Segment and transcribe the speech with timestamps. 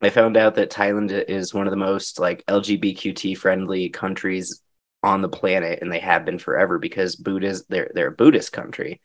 [0.00, 4.62] I found out that Thailand is one of the most like LGBTQT friendly countries
[5.02, 9.00] on the planet, and they have been forever because Buddhism they're they're a Buddhist country,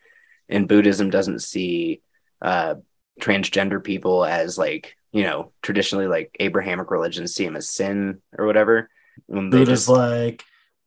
[0.50, 2.02] and Buddhism doesn't see
[2.42, 2.76] uh,
[3.20, 8.46] transgender people as like you know traditionally like Abrahamic religions see them as sin or
[8.46, 8.90] whatever.
[9.26, 10.44] When they Buddha's just, like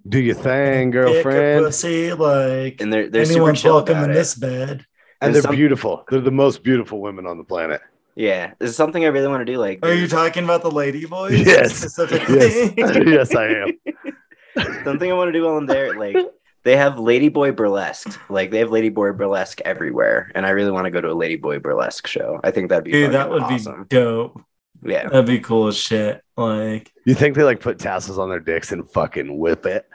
[0.09, 1.64] do your thing, girlfriend.
[1.64, 4.14] Pussy, like and they're, they're anyone's welcome in it.
[4.14, 4.86] this bed.
[5.20, 6.04] And, and they're some, beautiful.
[6.11, 7.80] They're the most beautiful women on the planet.
[8.16, 9.58] Yeah, this is something I really want to do.
[9.58, 11.38] Like, are you talking about the lady boys?
[11.46, 12.38] Yes, specifically.
[12.38, 12.72] Yes,
[13.07, 14.84] yes, I am.
[14.84, 15.94] something I want to do while I'm there.
[15.98, 16.16] Like,
[16.64, 18.18] they have Ladyboy Burlesque.
[18.30, 21.60] Like, they have Ladyboy Burlesque everywhere, and I really want to go to a Ladyboy
[21.62, 22.40] Burlesque show.
[22.43, 23.82] I think that'd be Dude, that would awesome.
[23.82, 24.40] be dope.
[24.82, 26.22] Yeah, that'd be cool as shit.
[26.38, 29.86] Like, you think they like put tassels on their dicks and fucking whip it?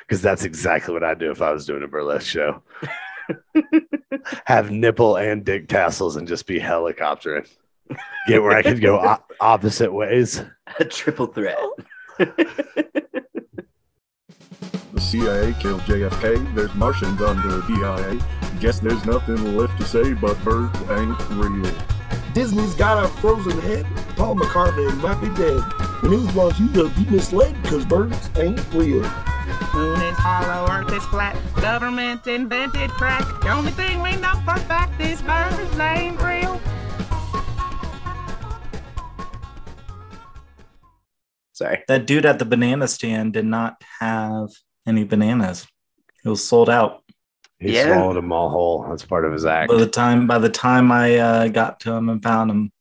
[0.00, 2.62] Because that's exactly what I'd do if I was doing a burlesque show.
[4.44, 7.48] Have nipple and dick tassels and just be helicoptering
[8.26, 10.42] get where I could go o- opposite ways.
[10.78, 11.58] A triple threat.
[12.18, 12.44] the
[14.98, 16.54] CIA killed JFK.
[16.54, 18.20] There's Martians under DIA.
[18.60, 21.72] Guess there's nothing left to say, but birds ain't real.
[22.34, 23.84] Disney's got a frozen head.
[24.16, 25.62] Paul McCartney might be dead.
[26.02, 29.02] The news wants you to be misled because birds ain't real.
[29.74, 31.36] Moon is hollow, earth is flat.
[31.60, 33.24] Government invented crack.
[33.42, 36.60] The only thing we know for fact is birds ain't real.
[41.60, 41.84] Sorry.
[41.88, 44.48] That dude at the banana stand did not have
[44.86, 45.68] any bananas.
[46.24, 47.02] It was sold out.
[47.58, 47.84] He yeah.
[47.84, 48.86] swallowed them all whole.
[48.88, 49.70] That's part of his act.
[49.70, 52.72] By the time by the time I uh, got to him and found him,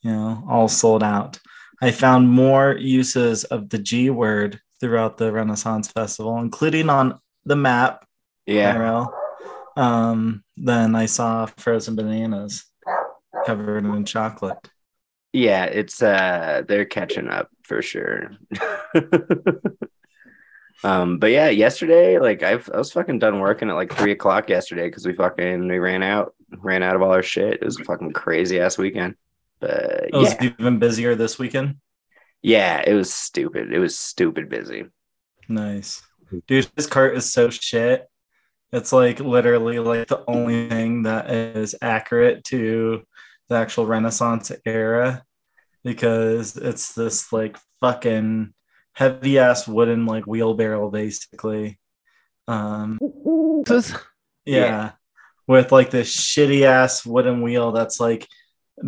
[0.00, 1.38] you know, all sold out.
[1.82, 7.56] I found more uses of the G word throughout the Renaissance Festival, including on the
[7.56, 8.06] map.
[8.46, 9.04] Yeah.
[9.76, 12.64] um, then I saw frozen bananas
[13.44, 14.66] covered in chocolate.
[15.34, 18.30] Yeah, it's uh they're catching up for sure.
[20.84, 24.48] um, but yeah, yesterday, like I've I was fucking done working at like three o'clock
[24.48, 27.54] yesterday because we fucking we ran out, ran out of all our shit.
[27.54, 29.16] It was a fucking crazy ass weekend.
[29.60, 30.50] But it was yeah.
[30.58, 31.76] even busier this weekend.
[32.42, 33.72] Yeah, it was stupid.
[33.72, 34.84] It was stupid busy.
[35.48, 36.02] Nice.
[36.46, 38.06] Dude, this cart is so shit.
[38.72, 43.06] It's like literally like the only thing that is accurate to
[43.48, 45.24] the actual Renaissance era
[45.84, 48.52] because it's this like fucking
[48.94, 51.78] heavy ass wooden like wheelbarrow basically.
[52.48, 52.98] Um
[53.66, 53.84] yeah,
[54.44, 54.90] yeah,
[55.46, 58.26] with like this shitty ass wooden wheel that's like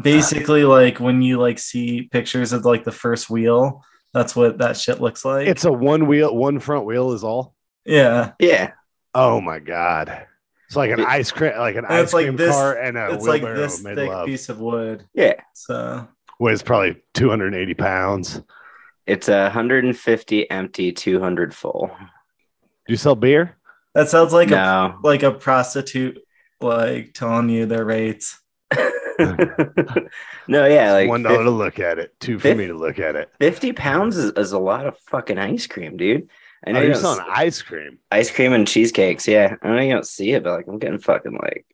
[0.03, 4.77] basically like when you like see pictures of like the first wheel, that's what that
[4.77, 5.47] shit looks like.
[5.47, 7.55] It's a one wheel, one front wheel is all.
[7.85, 8.33] Yeah.
[8.39, 8.73] Yeah.
[9.15, 10.27] Oh my god.
[10.67, 13.15] It's like an ice cream, like an and ice cream like this, car and a
[13.15, 14.27] it's like this thick love.
[14.27, 15.07] piece of wood.
[15.15, 15.35] Yeah.
[15.55, 18.43] So weighs probably 280 pounds.
[19.07, 21.91] It's a 150 empty, 200 full.
[21.99, 23.57] Do you sell beer?
[23.95, 24.57] That sounds like no.
[25.03, 26.19] a like a prostitute
[26.61, 28.41] like telling you their rates.
[29.19, 32.99] no, yeah, like one dollar to look at it, two for 50, me to look
[32.99, 33.31] at it.
[33.41, 36.29] Fifty pounds is, is, a lot of fucking ice cream, dude.
[36.67, 39.27] I know oh, you're selling ice cream, ice cream and cheesecakes.
[39.27, 41.65] Yeah, I know you don't see it, but like I'm getting fucking like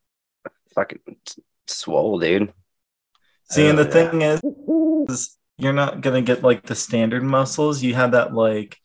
[0.74, 1.00] fucking
[1.66, 2.52] swole, dude.
[3.52, 3.90] See, and the yeah.
[3.90, 4.40] thing is,
[5.10, 7.82] is, you're not gonna get like the standard muscles.
[7.82, 8.78] You have that like,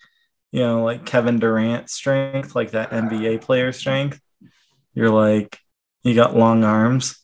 [0.51, 4.19] you know, like Kevin Durant strength, like that NBA player strength.
[4.93, 5.57] You're like,
[6.03, 7.17] you got long arms.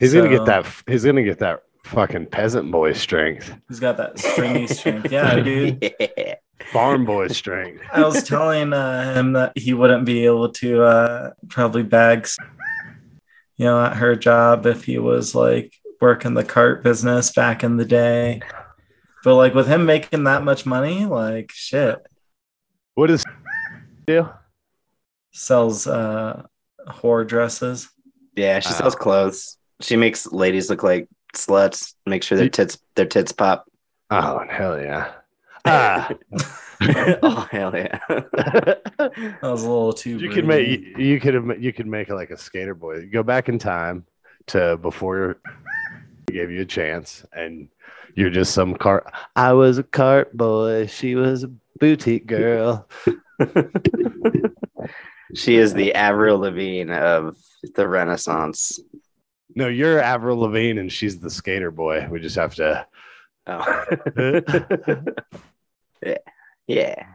[0.00, 0.66] He's so, gonna get that.
[0.88, 3.54] He's gonna get that fucking peasant boy strength.
[3.68, 5.12] He's got that stringy strength.
[5.12, 5.94] Yeah, dude.
[6.00, 6.34] yeah.
[6.72, 7.80] Farm boy strength.
[7.92, 12.26] I was telling uh, him that he wouldn't be able to uh, probably bag,
[13.56, 17.76] you know, at her job if he was like working the cart business back in
[17.76, 18.40] the day.
[19.24, 21.98] But like with him making that much money, like shit.
[22.94, 23.24] What does
[24.06, 24.28] do?
[25.32, 26.44] Sells uh
[26.88, 27.88] whore dresses.
[28.36, 29.58] Yeah, she sells clothes.
[29.80, 33.66] She makes ladies look like sluts, make sure their tits their tits pop.
[34.10, 35.12] Oh hell yeah.
[35.64, 36.10] Ah.
[37.22, 37.98] oh hell yeah!
[38.08, 40.16] that was a little too.
[40.18, 43.08] You could make you, you could have you could make it like a skater boy.
[43.08, 44.04] Go back in time
[44.46, 45.40] to before
[46.30, 47.68] gave you a chance and
[48.14, 52.88] you're just some cart i was a cart boy she was a boutique girl.
[55.34, 57.36] She is the avril lavigne of
[57.74, 58.80] the renaissance.
[59.54, 62.08] No you're avril lavigne and she's the skater boy.
[62.10, 62.86] We just have to
[63.46, 63.84] oh.
[66.02, 66.14] Yeah.
[66.66, 67.06] Yeah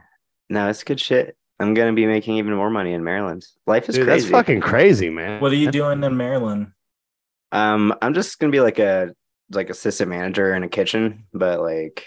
[0.48, 1.36] no it's good shit.
[1.58, 3.44] I'm gonna be making even more money in maryland.
[3.66, 4.26] Life is Dude, crazy.
[4.26, 5.40] that's fucking crazy man.
[5.40, 6.70] What are you doing in maryland
[7.54, 9.14] um, I'm just gonna be like a
[9.50, 12.06] like assistant manager in a kitchen, but like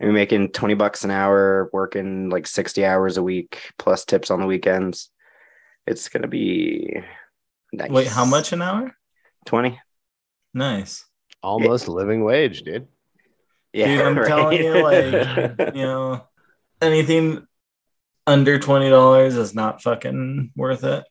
[0.00, 4.40] I'm making 20 bucks an hour, working like 60 hours a week plus tips on
[4.40, 5.10] the weekends.
[5.86, 7.00] It's gonna be
[7.72, 7.90] nice.
[7.90, 8.96] Wait, how much an hour?
[9.46, 9.78] 20.
[10.54, 11.04] Nice.
[11.42, 12.86] Almost living wage, dude.
[13.72, 14.26] Yeah, Dude, I'm right?
[14.26, 16.24] telling you, like, you know,
[16.80, 17.46] anything
[18.26, 21.04] under twenty dollars is not fucking worth it.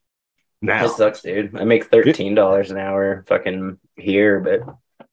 [0.65, 1.55] Now It sucks, dude.
[1.57, 4.61] I make thirteen dollars an hour fucking here, but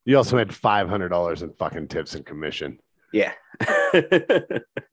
[0.04, 2.78] you also made five hundred dollars in fucking tips and commission.
[3.12, 3.32] yeah.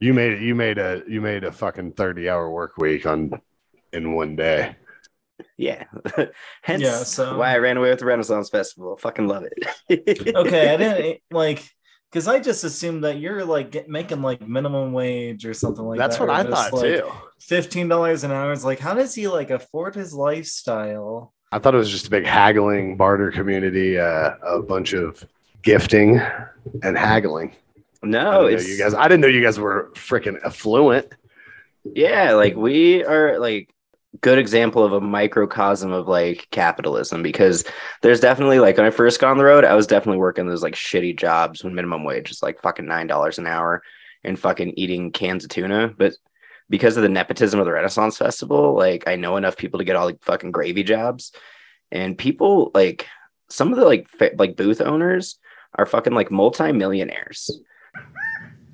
[0.01, 3.31] You made you made a you made a fucking thirty hour work week on
[3.93, 4.75] in one day.
[5.57, 5.85] yeah.
[6.61, 8.97] Hence Yeah, so- why I ran away with the Renaissance Festival.
[8.97, 10.33] Fucking love it.
[10.35, 11.69] Okay, I didn't like
[12.11, 15.97] because I just assumed that you're like get, making like minimum wage or something like
[15.97, 16.27] That's that.
[16.27, 17.11] That's what I thought like, too.
[17.39, 21.33] Fifteen dollars an hour is like, how does he like afford his lifestyle?
[21.51, 25.25] I thought it was just a big haggling barter community, uh, a bunch of
[25.61, 26.21] gifting
[26.83, 27.55] and haggling.
[28.01, 28.93] No, it's you guys.
[28.93, 31.07] I didn't know you guys were freaking affluent.
[31.83, 33.73] yeah, like we are like
[34.21, 37.63] good example of a microcosm of like capitalism because
[38.01, 40.63] there's definitely like when I first got on the road, I was definitely working those
[40.63, 43.83] like shitty jobs when minimum wage is like fucking nine dollars an hour
[44.23, 45.93] and fucking eating cans of tuna.
[45.95, 46.13] But
[46.69, 49.95] because of the nepotism of the Renaissance Festival, like I know enough people to get
[49.95, 51.31] all like fucking gravy jobs,
[51.91, 53.07] and people like
[53.49, 55.37] some of the like fa- like booth owners
[55.75, 57.49] are fucking like multi-millionaires.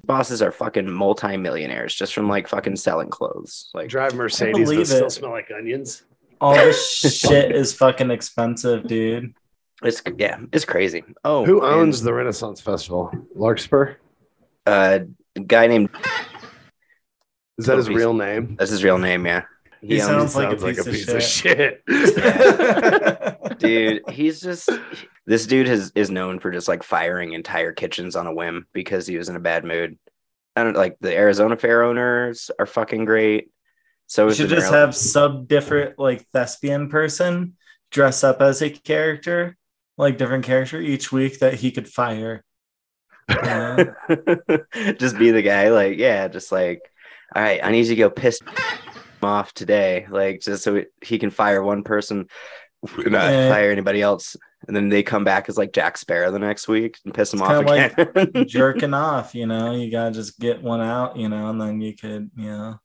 [0.06, 3.70] Bosses are fucking multi-millionaires just from like fucking selling clothes.
[3.74, 6.04] Like Drive Mercedes, believe but still smell like onions.
[6.40, 9.34] All this shit is fucking expensive, dude.
[9.84, 11.04] it's yeah, it's crazy.
[11.24, 13.12] Oh, Who and, owns the Renaissance Festival?
[13.36, 13.96] Larkspur.
[14.68, 15.00] uh,
[15.36, 15.90] a guy named
[17.58, 18.56] Is that his real name?
[18.60, 19.26] that's his real name?
[19.26, 19.44] Yeah,
[19.82, 21.84] He owns- sounds like a piece of shit.
[23.58, 24.70] dude he's just
[25.26, 29.08] this dude has is known for just like firing entire kitchens on a whim because
[29.08, 29.98] he was in a bad mood
[30.56, 33.50] i don't like the arizona fair owners are fucking great
[34.08, 37.56] so You should just Maryland- have sub different like thespian person
[37.92, 39.56] dress up as a character,
[39.98, 42.44] like different character each week that he could fire.
[43.30, 43.94] Yeah.
[44.98, 46.82] just be the guy like yeah just like
[47.36, 48.40] all right i need you to go piss
[49.24, 52.28] off today like just so he can fire one person
[52.84, 53.50] and not Yeah.
[53.50, 54.36] fire anybody else
[54.68, 57.42] and then they come back as like jack sparrow the next week and piss him
[57.42, 61.30] It's off kinda again Jerking off, you know, you gotta just get one out, you
[61.30, 62.80] know, and then you could, you know,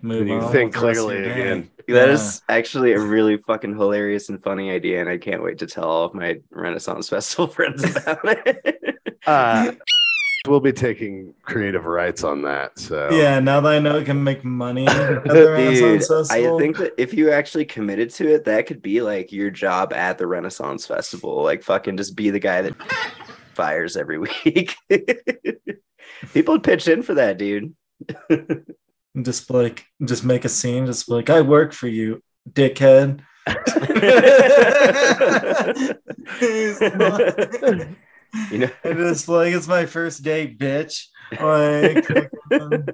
[0.00, 0.52] move you on.
[0.52, 1.42] think with the rest of clearly your day.
[1.42, 1.70] again.
[1.88, 2.14] That Yeah.
[2.14, 5.84] is actually a really fucking hilarious and funny idea, and I can't wait to tell
[5.84, 8.88] all of my Renaissance Festival friends about it.
[9.26, 9.72] Uh,
[10.46, 12.78] we'll be taking creative rights on that.
[12.78, 17.14] So Yeah, now that I know I can make money Dude, I think that if
[17.14, 21.42] you actually committed to it, that could be like your job at the Renaissance Festival.
[21.42, 22.74] Like fucking just be the guy that
[23.54, 24.74] fires every week.
[26.32, 27.74] People would pitch in for that, dude.
[29.22, 33.20] just like just make a scene, just like, I work for you, dickhead.
[38.32, 41.06] He's not- You know, and it's like it's my first date, bitch.
[41.40, 42.06] Like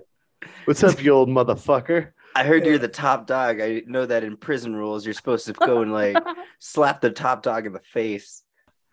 [0.65, 2.11] what's up, you old motherfucker?
[2.35, 3.61] I heard you're the top dog.
[3.61, 6.17] I know that in prison rules, you're supposed to go and like
[6.61, 8.43] slap the top dog in the face.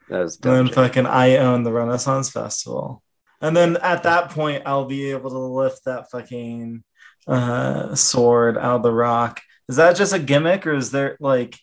[0.10, 3.04] That was and then fucking I own the Renaissance Festival.
[3.42, 6.84] And then at that point I'll be able to lift that fucking
[7.28, 9.42] uh sword out of the rock.
[9.68, 11.60] Is that just a gimmick or is there like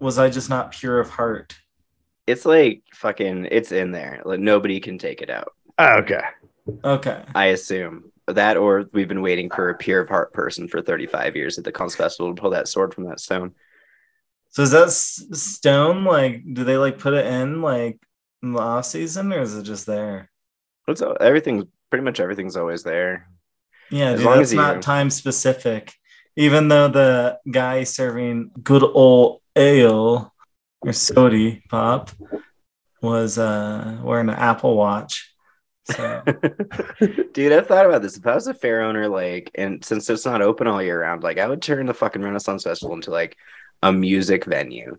[0.00, 1.56] was I just not pure of heart?
[2.26, 3.48] It's like fucking.
[3.50, 4.22] It's in there.
[4.24, 5.52] Like nobody can take it out.
[5.78, 6.22] Oh, okay.
[6.84, 7.22] Okay.
[7.34, 11.36] I assume that, or we've been waiting for a pure of heart person for 35
[11.36, 13.54] years at the Cons Festival to pull that sword from that stone.
[14.50, 18.00] So is that s- stone like do they like put it in like
[18.42, 20.30] in the off season or is it just there?
[20.88, 23.28] It's everything's pretty much everything's always there.
[23.90, 25.92] Yeah, As dude, long that's as you- not time specific.
[26.36, 30.34] Even though the guy serving good old ale
[30.86, 32.10] or sody pop
[33.02, 35.34] was uh wearing an Apple Watch.
[35.84, 36.22] So
[37.32, 38.16] Dude, I've thought about this.
[38.16, 41.22] If I was a fair owner, like, and since it's not open all year round,
[41.22, 43.36] like, I would turn the fucking Renaissance Festival into like
[43.82, 44.96] a music venue,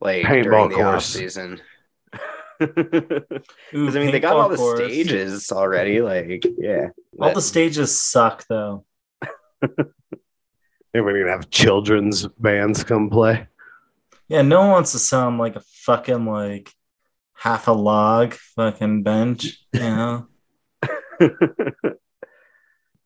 [0.00, 0.86] like Paintball during the course.
[0.94, 1.60] off season.
[2.58, 4.78] Because I mean, they got all the course.
[4.78, 6.00] stages already.
[6.00, 6.84] Like, yeah,
[7.18, 8.84] All But- the stages suck though.
[10.94, 13.46] And we're gonna have children's bands come play.
[14.28, 16.70] Yeah, no one wants to sound like a fucking like
[17.34, 20.26] half a log fucking bench, you know?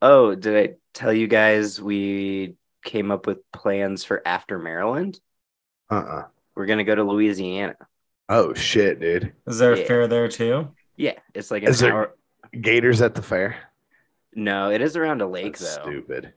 [0.03, 5.19] oh, did I tell you guys we came up with plans for after Maryland?
[5.91, 6.25] Uh-uh.
[6.55, 7.77] We're gonna go to Louisiana.
[8.29, 9.33] Oh shit, dude!
[9.47, 10.69] Is there a fair there too?
[10.97, 12.15] Yeah, it's like Is there- hour.
[12.59, 13.57] Gators at the fair.
[14.35, 15.83] No, it is around a lake That's though.
[15.83, 16.33] stupid.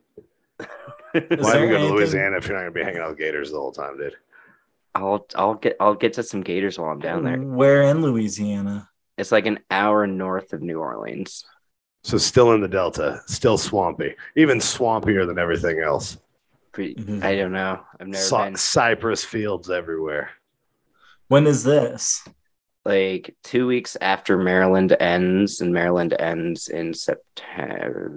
[1.14, 3.18] Is Why there even go to Louisiana if you're not gonna be hanging out with
[3.20, 4.16] gators the whole time, dude?
[4.96, 7.38] I'll I'll get I'll get to some gators while I'm down there.
[7.38, 8.90] Where in Louisiana?
[9.18, 11.46] It's like an hour north of New Orleans.
[12.04, 16.18] So still in the Delta, still swampy, even swampier than everything else.
[16.72, 17.24] Pretty, Mhm.
[17.24, 17.82] I don't know.
[18.00, 18.56] I've never Cy- been.
[18.56, 20.30] cypress fields everywhere.
[21.28, 22.26] When is this?
[22.86, 28.10] Like two weeks after Maryland ends, and Maryland ends in September,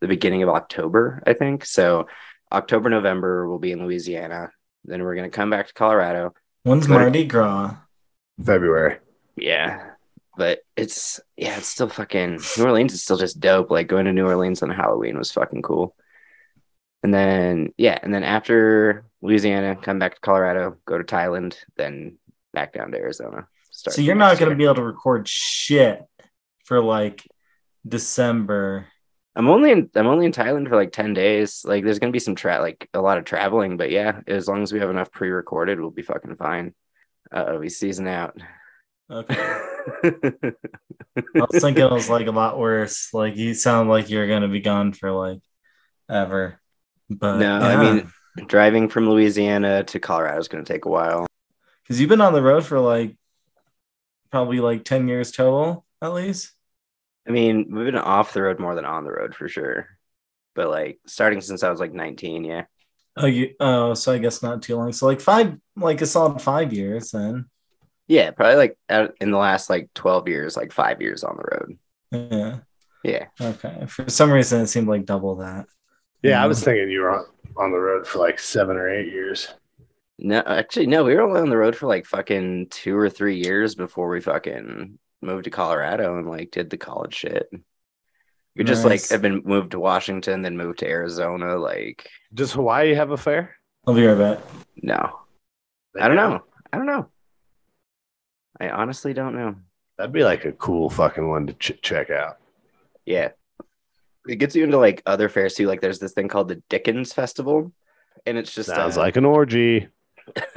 [0.00, 1.64] the beginning of October, I think.
[1.64, 2.08] So
[2.50, 4.50] October, November, we'll be in Louisiana.
[4.84, 6.34] Then we're gonna come back to Colorado.
[6.64, 7.76] When's What- Mardi Gras?
[8.44, 8.98] February.
[9.36, 9.90] Yeah.
[10.36, 13.70] But it's yeah, it's still fucking New Orleans is still just dope.
[13.70, 15.94] Like going to New Orleans on Halloween was fucking cool.
[17.02, 22.16] And then yeah, and then after Louisiana, come back to Colorado, go to Thailand, then
[22.54, 23.46] back down to Arizona.
[23.70, 24.56] Start So you're not going to year.
[24.56, 26.02] be able to record shit
[26.64, 27.26] for like
[27.86, 28.86] December.
[29.34, 31.64] I'm only in I'm only in Thailand for like 10 days.
[31.64, 34.62] Like there's gonna be some tra like a lot of traveling, but yeah, as long
[34.62, 36.74] as we have enough pre-recorded, we'll be fucking fine.
[37.30, 38.36] Uh we season out.
[39.10, 39.34] Okay.
[40.04, 40.52] I
[41.34, 43.12] was thinking it was like a lot worse.
[43.12, 45.40] Like you sound like you're going to be gone for like
[46.10, 46.60] ever.
[47.10, 48.12] But no, I mean
[48.46, 51.26] driving from Louisiana to Colorado is gonna take a while.
[51.84, 53.16] because you've been on the road for like
[54.30, 56.52] probably like 10 years total at least.
[57.26, 59.88] I mean, we've been off the road more than on the road for sure.
[60.54, 62.64] But like starting since I was like 19, yeah.
[63.16, 64.92] Oh, you, oh, so I guess not too long.
[64.92, 67.46] So like five, like a solid five years then.
[68.08, 71.56] Yeah, probably like out in the last like 12 years, like five years on the
[71.56, 71.78] road.
[72.30, 72.58] Yeah.
[73.04, 73.26] Yeah.
[73.40, 73.86] Okay.
[73.86, 75.66] For some reason, it seemed like double that.
[76.22, 77.24] Yeah, I was thinking you were on,
[77.56, 79.52] on the road for like seven or eight years.
[80.18, 83.42] No, actually, no, we were only on the road for like fucking two or three
[83.42, 87.48] years before we fucking moved to Colorado and like did the college shit.
[88.56, 89.10] We just like Nice.
[89.10, 91.56] have been moved to Washington, then moved to Arizona.
[91.56, 93.56] Like, Does Hawaii have a fair?
[93.86, 94.44] I'll be right back.
[94.82, 95.20] no,
[95.98, 96.42] I don't know.
[96.72, 97.08] I don't know.
[98.60, 99.56] I honestly don't know.
[99.96, 102.36] That'd be like a cool fucking one to ch- check out.
[103.06, 103.30] Yeah.
[104.28, 105.66] It gets you into like other fairs too.
[105.66, 107.72] Like there's this thing called the Dickens Festival.
[108.26, 109.88] And it's just Sounds uh, like an orgy.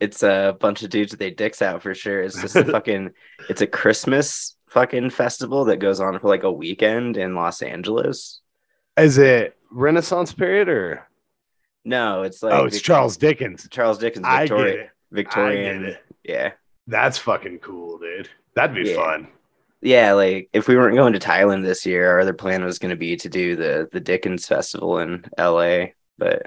[0.00, 2.22] it's a bunch of dudes with their dicks out for sure.
[2.22, 3.12] It's just a fucking
[3.48, 8.40] it's a Christmas fucking festival that goes on for like a weekend in Los Angeles.
[8.96, 11.06] Is it Renaissance period or?
[11.84, 13.68] No, it's oh, like oh, it's Vic- Charles Dickens.
[13.70, 15.80] Charles Dickens I get Victoria Victorian.
[15.82, 16.04] get it.
[16.24, 16.52] Yeah.
[16.86, 18.28] That's fucking cool, dude.
[18.54, 18.96] That'd be Yeah.
[18.96, 19.28] fun.
[19.80, 22.90] Yeah, like if we weren't going to Thailand this year, our other plan was going
[22.90, 25.88] to be to do the the Dickens Festival in LA.
[26.16, 26.46] But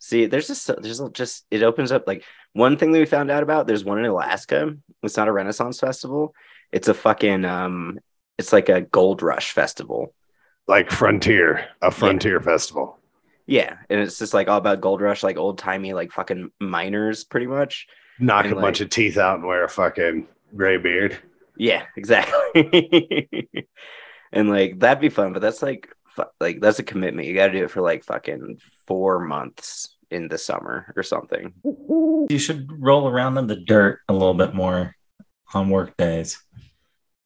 [0.00, 3.44] see, there's just there's just it opens up like one thing that we found out
[3.44, 3.68] about.
[3.68, 4.74] There's one in Alaska.
[5.04, 6.34] It's not a Renaissance festival.
[6.72, 8.00] It's a fucking um.
[8.38, 10.14] It's like a gold rush festival.
[10.66, 12.98] Like Frontier, a Frontier festival.
[13.46, 17.24] Yeah, and it's just like all about gold rush, like old timey, like fucking miners,
[17.24, 17.86] pretty much.
[18.18, 21.18] Knock And, a bunch of teeth out and wear a fucking gray beard.
[21.56, 23.38] Yeah, exactly.
[24.32, 25.88] and like that'd be fun, but that's like
[26.40, 27.26] like that's a commitment.
[27.28, 31.52] You got to do it for like fucking four months in the summer or something.
[31.64, 34.96] You should roll around in the dirt a little bit more
[35.54, 36.42] on work days.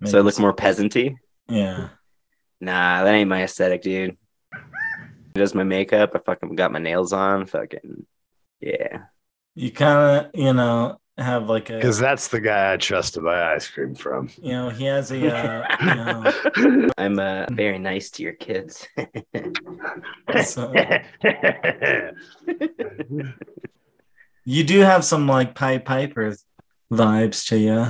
[0.04, 1.16] so I Maybe look more peasanty.
[1.48, 1.88] Yeah.
[2.60, 4.16] Nah, that ain't my aesthetic, dude.
[5.34, 6.12] Does my makeup?
[6.14, 7.46] I fucking got my nails on.
[7.46, 8.06] Fucking
[8.60, 9.04] yeah.
[9.54, 13.20] You kind of, you know, have like a, Because that's the guy I trust to
[13.20, 14.28] buy ice cream from.
[14.42, 18.86] you know, he has a, uh, you know, I'm uh, very nice to your kids.
[20.44, 20.72] so-
[24.44, 26.34] you do have some like Pied Piper
[26.92, 27.86] vibes to you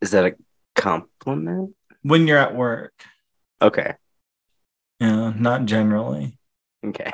[0.00, 0.34] Is that a
[0.74, 1.74] compliment?
[2.02, 2.92] when you're at work.
[3.62, 3.94] Okay.
[5.00, 6.38] Yeah, not generally,
[6.84, 7.10] Okay.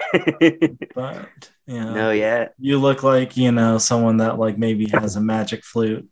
[0.94, 1.28] but
[1.66, 2.48] you know, no, yeah.
[2.58, 6.08] you look like you know someone that like maybe has a magic flute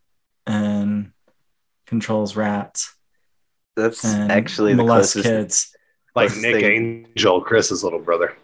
[0.46, 1.10] and
[1.86, 2.94] controls rats
[3.76, 5.24] That's actually the closest.
[5.26, 5.76] kids.
[6.14, 8.36] like closest Nick thing- Angel, Chris's little brother.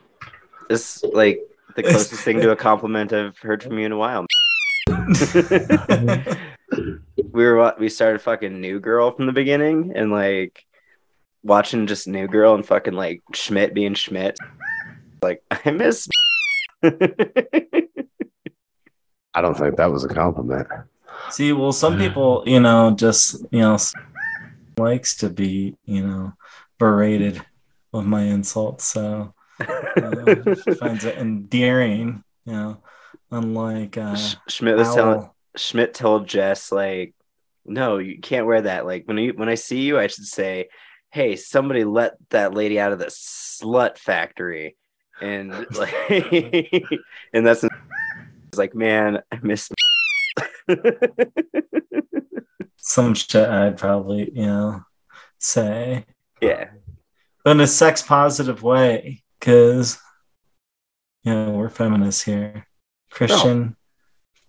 [0.71, 1.41] It's like
[1.77, 4.27] the closest thing to a compliment I've heard from you in a while.
[7.33, 10.65] we were wa- we started fucking New Girl from the beginning and like
[11.43, 14.37] watching just New Girl and fucking like Schmidt being Schmidt.
[15.25, 16.07] Like I miss.
[16.83, 16.91] I
[19.41, 20.69] don't think that was a compliment.
[21.31, 23.79] See, well, some people, you know, just you know,
[24.77, 26.35] likes to be, you know,
[26.79, 27.41] berated
[27.91, 30.45] with my insults, so uh,
[30.79, 32.83] finds it endearing, you know.
[33.31, 37.15] Unlike uh, Sch- Schmidt was telling Schmidt told Jess like,
[37.65, 38.85] "No, you can't wear that.
[38.85, 40.69] Like when you when I see you, I should say,
[41.11, 44.77] hey, somebody let that lady out of the slut factory."
[45.21, 45.95] And like,
[47.33, 49.71] and that's it's like, man, I miss.
[52.77, 54.83] Some shit I'd probably, you know,
[55.39, 56.05] say.
[56.41, 56.69] yeah,
[57.45, 59.99] But in a sex positive way, because
[61.23, 62.67] you know, we're feminists here.
[63.11, 63.77] Christian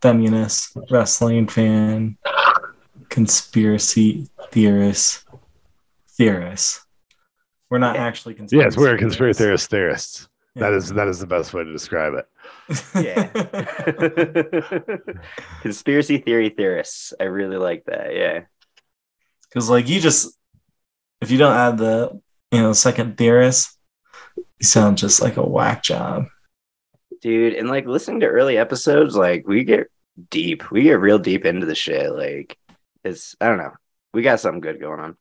[0.01, 2.17] feminist, wrestling fan,
[3.10, 5.25] conspiracy theorists.
[6.10, 6.86] Theorists.
[7.69, 10.27] We're not actually conspiracy Yes, we're conspiracy theorist theorists.
[10.55, 10.77] That Yeah.
[10.77, 12.25] is that is the best way to describe it.
[12.95, 13.29] yeah.
[15.62, 17.13] Conspiracy theory theorists.
[17.19, 18.15] I really like that.
[18.15, 18.41] Yeah.
[19.50, 20.38] Because like you just
[21.21, 22.19] if you don't add the
[22.51, 23.77] you know second theorist,
[24.38, 26.25] you sound just like a whack job.
[27.21, 29.88] dude and like listening to early episodes like we get
[30.29, 32.57] deep we get real deep into the shit like
[33.03, 33.71] it's i don't know
[34.13, 35.17] we got something good going on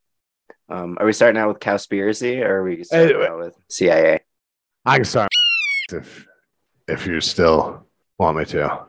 [0.69, 4.21] um are we starting out with cowspiracy or are we starting Hey, out with cia
[4.87, 5.29] I can start
[5.93, 6.26] if
[6.88, 7.87] if you still
[8.19, 8.87] want me to.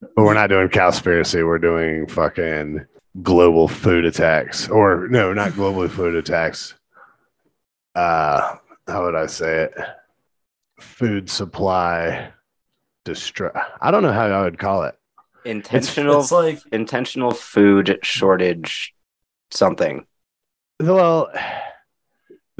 [0.00, 1.42] But we're not doing conspiracy.
[1.42, 2.86] we're doing fucking
[3.22, 4.68] global food attacks.
[4.68, 6.74] Or no, not global food attacks.
[7.94, 8.56] Uh
[8.86, 9.74] how would I say it?
[10.80, 12.32] Food supply
[13.04, 14.96] destroy I don't know how I would call it.
[15.44, 18.94] intentional It's like intentional food shortage
[19.52, 20.06] something
[20.80, 21.30] Well,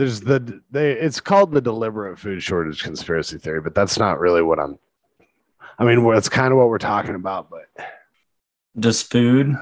[0.00, 4.40] there's the they it's called the deliberate food shortage conspiracy theory, but that's not really
[4.42, 4.78] what I'm.
[5.78, 7.66] I mean, well, it's kind of what we're talking about, but
[8.78, 9.54] just food.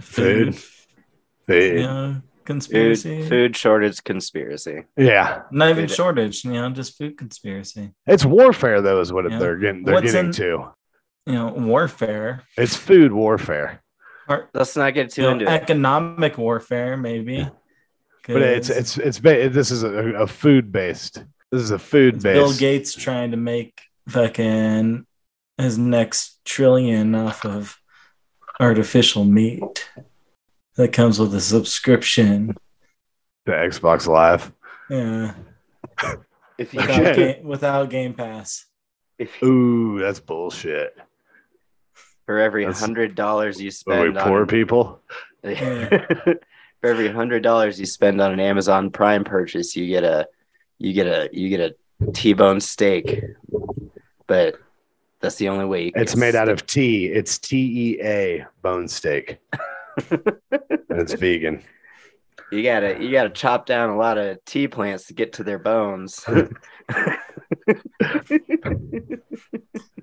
[0.00, 0.54] Food.
[0.56, 0.62] Food.
[1.46, 3.28] food, You know, food, conspiracy.
[3.28, 5.94] food shortage conspiracy yeah, Not even Food.
[5.94, 7.92] shortage, you know, just food conspiracy.
[8.06, 9.38] it's warfare though, is what Yeah.
[9.38, 9.84] they're getting.
[9.84, 10.72] They're What's getting in- to.
[11.26, 12.42] You know, warfare.
[12.56, 13.82] It's food warfare,
[14.28, 17.48] Or let's not get too you know, into it economic warfare, maybe.
[18.26, 21.24] But it's it's it's ba- this is a, a food based.
[21.50, 22.22] This is a food based.
[22.34, 22.52] Bill.
[22.54, 25.06] Gates trying to make fucking
[25.58, 27.78] his next trillion off of
[28.60, 29.88] artificial meat
[30.76, 32.54] that comes with a subscription.
[33.46, 34.52] to Xbox Live.
[34.90, 35.34] Yeah,
[36.58, 37.34] if you without, Okay.
[37.34, 38.66] game, without Game Pass.
[39.18, 40.96] if Ooh, that's bullshit.
[42.26, 45.00] for every hundred dollars you Are we spend poor on people?
[46.84, 50.28] For every hundred dollars you spend on an Amazon Prime purchase, you get a
[50.76, 53.22] you get a you get a T-bone steak.
[54.26, 54.56] But
[55.18, 57.06] that's the only way you It's made out of tea.
[57.06, 59.38] It's T E A bone steak,
[60.10, 60.20] and
[60.90, 61.62] it's vegan.
[62.52, 65.58] you gotta you gotta chop down a lot of tea plants to get to their
[65.58, 66.22] bones.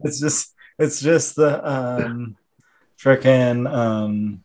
[0.04, 2.38] It's just it's just the um
[2.98, 4.44] freaking um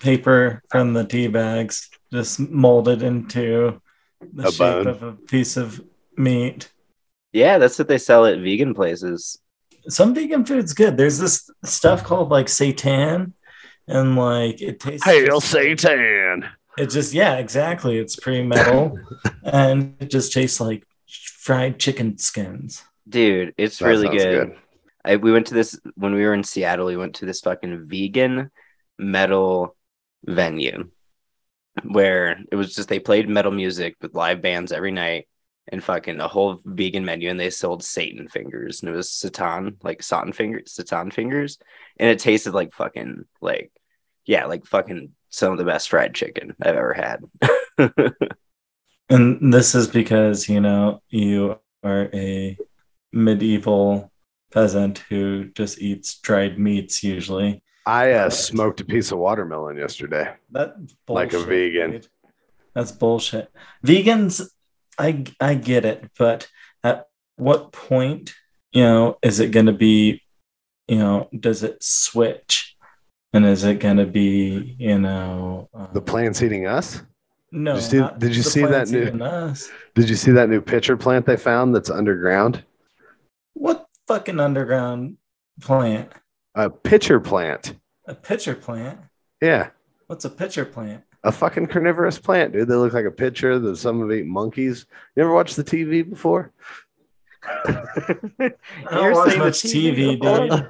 [0.00, 3.80] paper from the tea bags just molded into
[4.32, 4.86] the A shape bone.
[4.88, 5.80] of a piece of
[6.16, 6.70] meat.
[7.32, 9.38] yeah, that's what they sell at vegan places.
[9.88, 10.96] Some vegan food's good.
[10.96, 13.32] There's this stuff called like seitan,
[13.86, 15.06] and like it tastes.
[15.06, 16.46] Hail just- Satan!
[16.78, 17.98] It just yeah, exactly.
[17.98, 18.98] It's pre metal,
[19.42, 20.84] and it just tastes like
[21.38, 22.82] fried chicken skins.
[23.08, 24.56] Dude, it's That really sounds good.
[25.04, 26.86] I, we went to this when we were in Seattle.
[26.86, 28.50] We went to this fucking vegan
[28.98, 29.74] metal
[30.24, 30.90] venue
[31.84, 35.28] where it was just they played metal music with live bands every night
[35.68, 39.76] and fucking a whole vegan menu, and they sold Satan fingers, and it was Satan
[39.82, 41.58] like Satan fingers, Satan fingers,
[41.96, 43.70] and it tasted like fucking like
[44.26, 47.24] yeah, like fucking some of the best fried chicken I've ever had.
[49.10, 52.56] And this is because, you know, you are a
[53.12, 54.12] medieval
[54.52, 57.64] peasant who just eats dried meats usually.
[57.90, 60.32] I uh, smoked a piece of watermelon yesterday.
[60.52, 60.76] That
[61.08, 61.90] Like a vegan.
[61.92, 62.06] dude.
[62.74, 63.50] That's bullshit.
[63.84, 64.48] Vegans,
[64.96, 66.48] I I get it, but
[66.84, 68.34] at what point,
[68.70, 70.22] you know, is it going to be,
[70.86, 72.76] you know, does it switch,
[73.32, 77.02] and is it going to be, you know, um, The plant's eating us.
[77.50, 79.68] No, Did you see- did you see that new- us.
[79.96, 82.62] Did you see that new pitcher plant they found that's underground?
[83.54, 85.16] What fucking underground
[85.60, 86.12] plant?
[86.54, 87.74] A pitcher plant.
[88.10, 88.98] A pitcher plant?
[89.40, 89.70] Yeah.
[90.08, 91.04] What's a pitcher plant?
[91.22, 92.66] A fucking carnivorous plant, dude.
[92.66, 94.84] They look like a pitcher that some have eaten monkeys.
[95.14, 96.52] You ever watched the TV before?
[97.44, 98.52] I
[98.90, 100.48] don't watch much TV, before?
[100.48, 100.68] dude.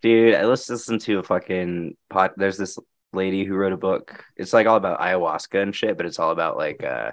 [0.00, 2.34] Dude, I let's listen to a fucking pot.
[2.36, 2.78] There's this
[3.12, 4.24] lady who wrote a book.
[4.36, 7.10] It's like all about ayahuasca and shit, but it's all about like uh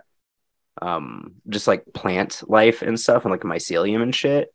[0.84, 4.54] um just like plant life and stuff and like mycelium and shit.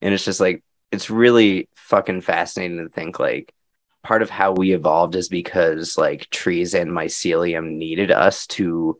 [0.00, 3.52] And it's just like it's really fucking fascinating to think like
[4.02, 8.98] part of how we evolved is because like trees and mycelium needed us to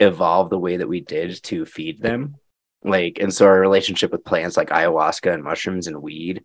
[0.00, 2.36] evolve the way that we did to feed them.
[2.84, 6.44] Like, and so our relationship with plants like ayahuasca and mushrooms and weed,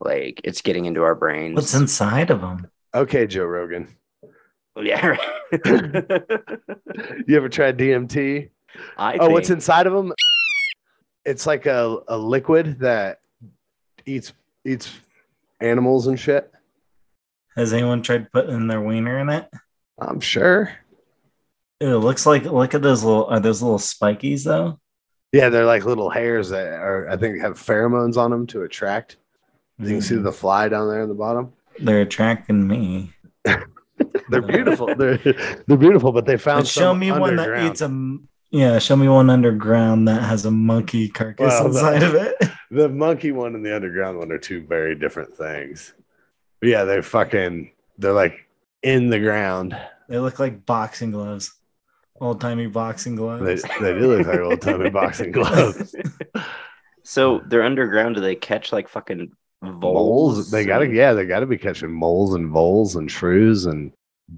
[0.00, 1.54] like it's getting into our brains.
[1.54, 2.66] What's inside of them?
[2.94, 3.88] Okay, Joe Rogan.
[4.74, 5.06] Yeah.
[5.06, 6.22] Right.
[7.26, 8.48] You ever tried DMT?
[8.96, 10.14] I Oh, what's inside of them?
[11.26, 13.20] It's like a, a liquid that
[14.06, 14.32] eats
[14.64, 14.90] eats
[15.60, 16.50] animals and shit.
[17.56, 19.48] Has anyone tried putting their wiener in it?
[19.98, 20.72] I'm sure.
[21.80, 24.78] It looks like look at those little are those little spikies though?
[25.32, 29.16] Yeah, they're like little hairs that are I think have pheromones on them to attract.
[29.78, 31.52] You can see Mm, the fly down there in the bottom.
[31.80, 33.12] they're attracting me.
[34.28, 34.94] They're beautiful.
[34.96, 38.28] they're they're beautiful, but they found But show some me one that eats a m-
[38.50, 38.78] yeah.
[38.78, 42.36] Show me one underground that has a monkey carcass Well, inside the- of it.
[42.70, 45.92] The monkey one and the underground one are two very different things.
[46.62, 47.72] But yeah, they're fucking.
[47.98, 48.46] They're like
[48.82, 49.76] in the ground.
[50.08, 51.52] They look like boxing gloves,
[52.20, 53.62] old timey boxing gloves.
[53.80, 55.94] they do look like old timey boxing gloves.
[57.02, 58.14] so they're underground.
[58.14, 59.82] Do they catch like fucking voles?
[59.82, 60.50] Moles.
[60.52, 60.86] They gotta.
[60.88, 63.92] Yeah, they gotta be catching moles and voles and shrews and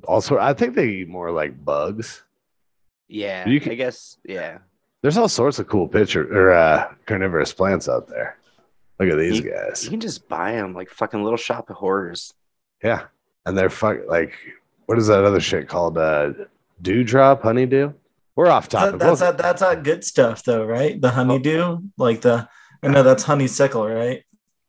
[0.08, 0.38] also.
[0.38, 2.24] I think they eat more like bugs.
[3.06, 3.46] Yeah.
[3.46, 4.16] You can- I guess.
[4.24, 4.58] Yeah.
[5.02, 8.38] There's all sorts of cool pitcher or uh, carnivorous plants out there.
[9.00, 9.84] Look at these You- guys.
[9.84, 12.32] You can just buy them like fucking little shop of horrors.
[12.82, 13.04] Yeah,
[13.46, 14.34] and they're fuck like
[14.86, 15.96] what is that other shit called?
[15.98, 16.32] Uh,
[16.82, 17.92] dewdrop, honeydew.
[18.36, 19.00] We're off That- topic.
[19.00, 21.00] that's We'll- not, that's not good stuff though, right?
[21.00, 22.48] The honeydew, like the
[22.82, 24.22] I know that's honeysuckle, right?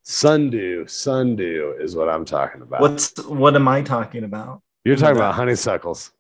[0.08, 2.80] sundew, sundew is what I'm talking about.
[2.82, 4.62] What's what am I talking about?
[4.84, 6.12] You're talking about honeysuckles?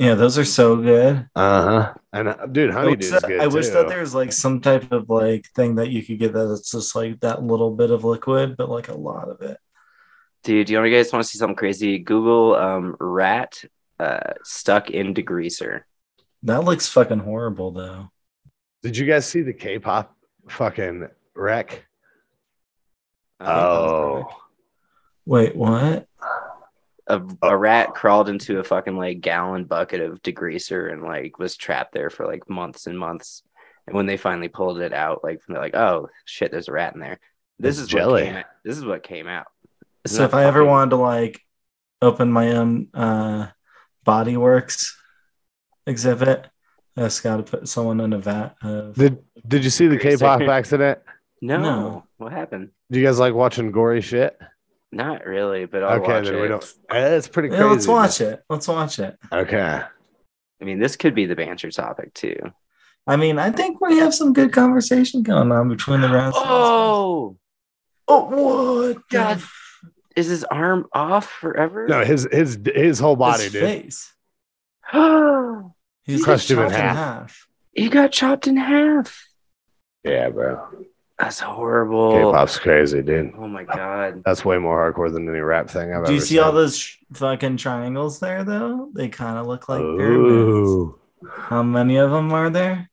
[0.00, 1.28] Yeah, those are so good.
[1.36, 1.94] Uh huh.
[2.14, 3.72] And uh, dude, I honeydew wish, is that, good I wish too.
[3.74, 6.70] that there was like some type of like thing that you could get that it's
[6.70, 9.58] just like that little bit of liquid, but like a lot of it.
[10.42, 11.98] Dude, do you want- you guys want to see something crazy?
[11.98, 13.62] Google um rat
[13.98, 15.82] uh stuck in degreaser.
[16.44, 18.10] That looks fucking horrible though.
[18.82, 20.16] Did you guys see the K-pop
[20.48, 21.84] fucking wreck?
[23.38, 24.26] Oh,
[25.26, 26.06] Wait, what?
[27.10, 31.56] A, a rat crawled into a fucking like gallon bucket of degreaser and like was
[31.56, 33.42] trapped there for like months and months.
[33.86, 36.94] And when they finally pulled it out, like they're like, "Oh shit, there's a rat
[36.94, 37.18] in there."
[37.58, 38.22] This It's is what jelly.
[38.24, 38.44] came.
[38.64, 39.46] This is what came out.
[40.04, 41.40] Isn't So that if I ever wanted to like
[42.00, 43.48] open my own uh
[44.04, 44.96] body works
[45.86, 46.46] exhibit,
[46.96, 50.42] I just gotta put someone in a vat of did did you see the K-pop
[50.42, 50.98] accident?
[51.42, 52.04] no, No.
[52.18, 52.70] what happened?
[52.90, 54.38] Do you guys like watching gory shit?
[54.92, 56.40] Not really, but I'll okay, watch then it.
[56.42, 56.74] we don't.
[56.90, 57.70] eh, It's pretty Yeah, crazy.
[57.70, 58.42] let's watch it.
[58.50, 59.16] Let's watch it.
[59.32, 59.80] Okay.
[60.60, 62.36] I mean, this could be the banter topic too.
[63.06, 66.36] I mean, I think we have some good conversation going on between the rounds.
[66.38, 67.36] Oh,
[68.08, 68.24] oh,
[68.92, 69.08] what?
[69.08, 69.40] God.
[70.16, 71.86] is his arm off forever?
[71.88, 73.62] No, his his his whole body, his dude.
[73.62, 74.12] face.
[74.92, 74.98] he
[76.12, 77.46] He's Crushed him in chopped half.
[77.72, 79.24] He got chopped in half.
[80.04, 80.68] Yeah, bro.
[81.20, 82.12] That's horrible.
[82.12, 83.32] K-pop's crazy, dude.
[83.36, 84.22] Oh my god.
[84.24, 86.38] That's way more hardcore than any rap thing I've Do you ever see seen.
[86.44, 88.88] all those sh- fucking triangles there, though?
[88.94, 90.68] They kind of look like pyramids.
[90.68, 90.98] Ooh.
[91.30, 92.88] How many of them are there?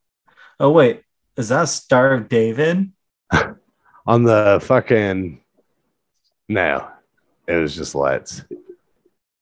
[0.59, 1.03] Oh, wait.
[1.37, 2.91] Is that Star of David?
[4.07, 5.41] On the fucking
[6.49, 6.87] no,
[7.47, 8.43] it was just lights.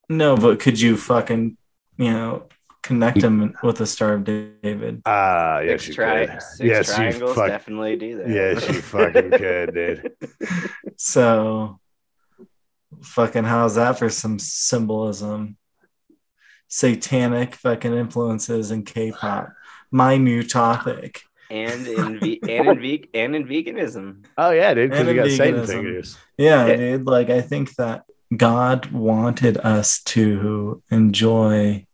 [0.10, 1.58] No, but could you fucking,
[1.98, 2.44] you know,
[2.86, 5.02] connect them with the Star of David?
[5.06, 6.42] Ah, yes, Six, you tri- could.
[6.42, 7.48] six Yes, you fuck.
[7.48, 8.30] definitely do that.
[8.30, 10.12] Yes, you fucking could, dude.
[10.98, 11.80] So,
[13.02, 15.58] fucking, how's that for some symbolism?
[16.68, 19.50] Satanic fucking influences in K-pop.
[19.92, 21.22] My new topic.
[21.52, 24.26] and in ve- and in ve- and in veganism.
[24.38, 25.68] Oh yeah, dude, because And you got in Satan veganism.
[25.68, 26.18] fingers.
[26.38, 26.76] Yeah, Yeah.
[26.76, 27.06] dude.
[27.06, 31.86] Like, I think that God wanted us to enjoy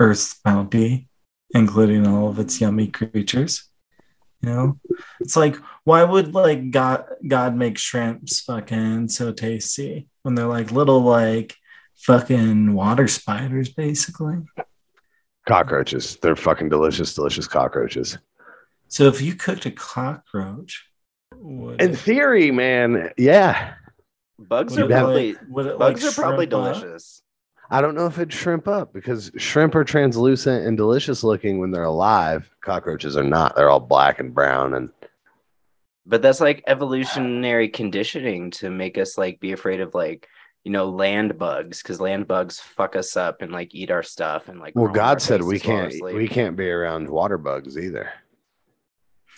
[0.00, 1.08] Earth's bounty,
[1.50, 3.68] including all of its yummy creatures.
[4.42, 4.80] You know,
[5.20, 10.72] it's like, why would like God God make shrimps fucking so tasty when they're like
[10.72, 11.54] little like
[11.96, 14.38] fucking water spiders, basically?
[15.46, 16.16] Cockroaches.
[16.22, 18.16] They're fucking delicious, delicious cockroaches.
[18.88, 20.86] So if you cooked a cockroach,
[21.36, 23.74] would In it- theory, man, yeah.
[24.38, 26.74] Bugs would are probably like- would it, bugs like, are probably shrimp up?
[26.80, 27.19] delicious.
[27.72, 31.70] I don't know if it'd shrimp up because shrimp are translucent and delicious looking when
[31.70, 32.50] they're alive.
[32.62, 33.54] Cockroaches are not.
[33.54, 34.90] They're all black and brown and
[36.04, 40.26] But that's like evolutionary conditioning to make us like be afraid of like
[40.64, 44.48] you know land bugs because land bugs fuck us up and like eat our stuff
[44.48, 46.56] and like well, crawl on our God said we faces while we're can't we can't
[46.56, 48.10] be around water bugs either.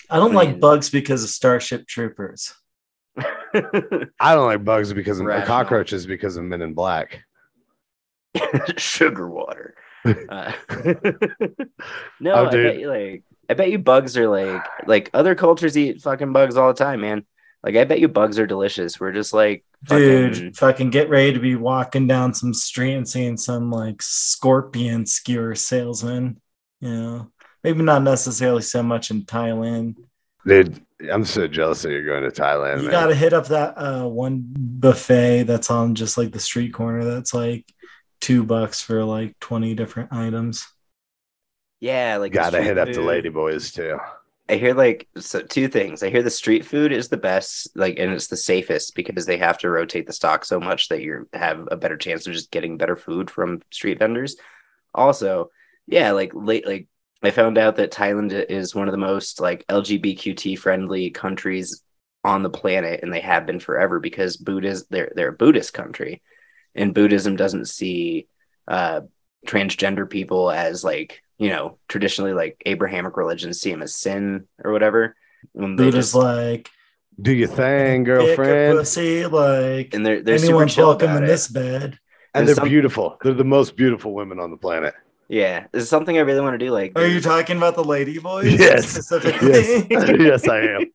[0.08, 2.54] I don't I like bugs because of Starship Troopers.
[3.18, 5.46] I don't like bugs because of uh, Rational.
[5.46, 7.22] cockroaches because of Men in Black.
[8.76, 9.74] sugar water.
[10.04, 10.52] Uh,
[12.20, 15.76] no, Oh, I bet you like I bet you bugs are like like other cultures
[15.76, 17.24] eat fucking bugs all the time, man.
[17.62, 18.98] Like I bet you bugs are delicious.
[18.98, 23.08] We're just like Dude, fucking- fucking get ready to be walking down some street and
[23.08, 26.40] seeing some like scorpion skewer salesman.
[26.80, 27.30] You know,
[27.62, 29.96] maybe not necessarily so much in Thailand.
[30.44, 32.78] Dude, I'm so jealous that you're going to Thailand.
[32.78, 32.90] you man.
[32.90, 37.04] got to hit up that uh, one buffet that's on just like the street corner.
[37.04, 37.64] That's like
[38.22, 40.66] two bucks for like 20 different items.
[41.80, 43.02] yeah, like Gotta street hit up the food.
[43.02, 43.98] lady boys too.
[44.48, 46.02] I hear like so two things.
[46.02, 49.38] I hear the street food is the best, like, and it's the safest because they
[49.38, 52.50] have to rotate the stock so much that you have a better chance of just
[52.50, 54.36] getting better food from street vendors.
[54.94, 55.50] Also,
[55.86, 56.88] yeah, like late, like
[57.22, 61.82] I found out that Thailand is one of the most like LGBTQT friendly countries
[62.24, 66.22] on the planet, and they have been forever because Buddhist they're they're a Buddhist country,
[66.74, 68.26] and Buddhism doesn't see
[68.68, 69.02] uh,
[69.46, 74.72] transgender people as like you know traditionally like Abrahamic religions see them as sin or
[74.72, 75.16] whatever.
[75.52, 76.70] When they Buddha's just, like,
[77.20, 78.78] Do your thing, girlfriend.
[78.78, 81.26] pussy, like, and they're they're super anyone's chill welcome in it.
[81.26, 81.82] this bed.
[81.82, 81.98] And
[82.34, 83.18] And they're some- beautiful.
[83.22, 84.94] They're the most beautiful women on the planet.
[85.28, 86.70] Yeah, this is something I really want to do.
[86.70, 88.52] Like, Are you talking about the lady boys?
[88.58, 88.88] Yes.
[88.88, 89.86] Specifically?
[89.90, 90.10] Yes.
[90.20, 90.92] yes, I am.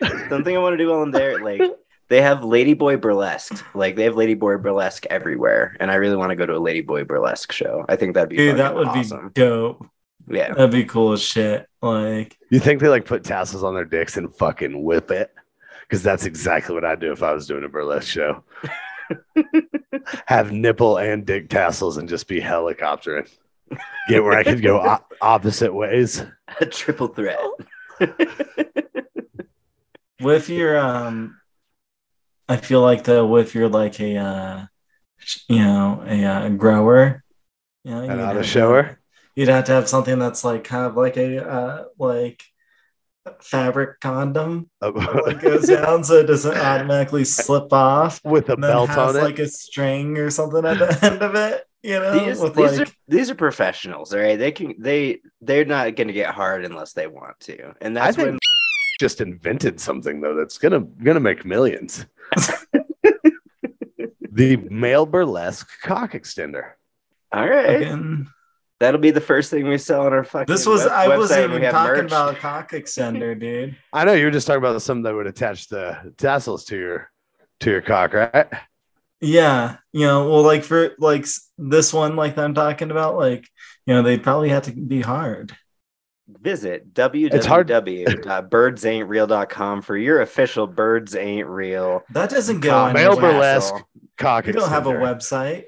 [0.28, 1.42] something I want to do while I'm there.
[1.42, 1.62] Like,
[2.08, 3.64] they have Ladyboy Burlesque.
[3.74, 7.06] Like, they have Ladyboy Burlesque everywhere, and I really want to go to a Ladyboy
[7.06, 7.84] Burlesque show.
[7.88, 9.28] I think that'd be Dude, that fucking would awesome.
[9.28, 9.86] be dope.
[10.26, 11.68] Yeah, That'd be cool as shit.
[11.82, 15.30] Like, You think they like put tassels on their dicks and fucking whip it?
[15.82, 18.42] Because that's exactly what I'd do if I was doing a burlesque show.
[20.26, 23.28] Have nipple and dick tassels and just be helicoptering.
[24.08, 26.24] Get where I could go o- opposite ways.
[26.58, 27.38] a triple threat.
[30.20, 31.38] with your um,
[32.48, 34.66] I feel like though, if you're like a, uh,
[35.48, 37.22] you know, a uh, grower,
[37.84, 39.00] you know, An you'd auto have to- shower.
[39.34, 42.42] you'd have to have something that's like kind of like a uh, like
[43.40, 48.20] fabric condom that goes down so it doesn't automatically slip off.
[48.24, 49.22] with a belt has on it.
[49.24, 52.78] like a string or something at the end of it, you know, these with these
[52.78, 54.38] like are these are professionals, all right.
[54.38, 58.04] They can they they're not going to get hard unless they want to, and I
[58.06, 58.38] that's think when
[59.00, 62.04] just invented something though that's gonna gonna make millions.
[64.32, 66.72] the male burlesque cock extender.
[67.32, 67.82] all right.
[67.84, 68.28] fucking-
[68.80, 70.52] That'll be the first thing we sell on our fucking.
[70.52, 72.06] this was web- I wasn't even talking merch.
[72.10, 73.76] about a cock extender, dude.
[73.92, 77.10] I know you were just talking about something that would attach the tassels to your
[77.60, 78.46] to your cock, right?
[79.20, 81.24] Yeah, you know, well, like for like
[81.56, 83.48] this one, like that I'm talking about, like
[83.86, 85.56] you know, they'd probably have to be hard.
[86.26, 92.02] Visit It's hard- www.birdsaintreal.com for your official Birds Ain't Real.
[92.10, 93.74] That doesn't go cock Male burlesque.
[94.16, 95.64] Cock You don't have a website.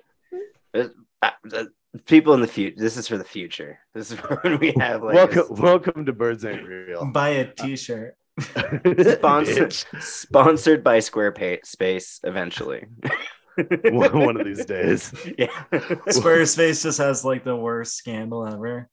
[2.07, 2.77] People in the future.
[2.79, 3.79] This is for the future.
[3.95, 7.05] This is for when we have like welcome, welcome to Birds Ain't Real.
[7.07, 8.15] Buy a T-shirt.
[9.19, 9.73] Sponsored.
[10.01, 12.85] Sponsored by Squarespace eventually.
[13.85, 15.11] One one of these days.
[15.39, 15.47] yeah.
[15.73, 18.91] Squarespace just has like the worst scandal ever.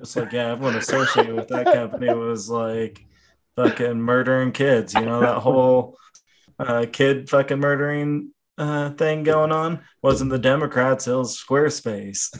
[0.00, 3.04] It's like, yeah, everyone associated with that company was like
[3.56, 4.94] fucking murdering kids.
[4.94, 5.98] You know that whole
[6.58, 11.06] uh, kid fucking murdering uh, thing going on wasn't the Democrats.
[11.06, 12.30] It was Squarespace.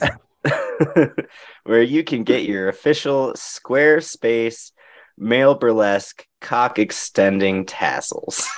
[1.65, 4.73] Where you can get your official Squarespace
[5.19, 8.49] male burlesque cock extending tassels.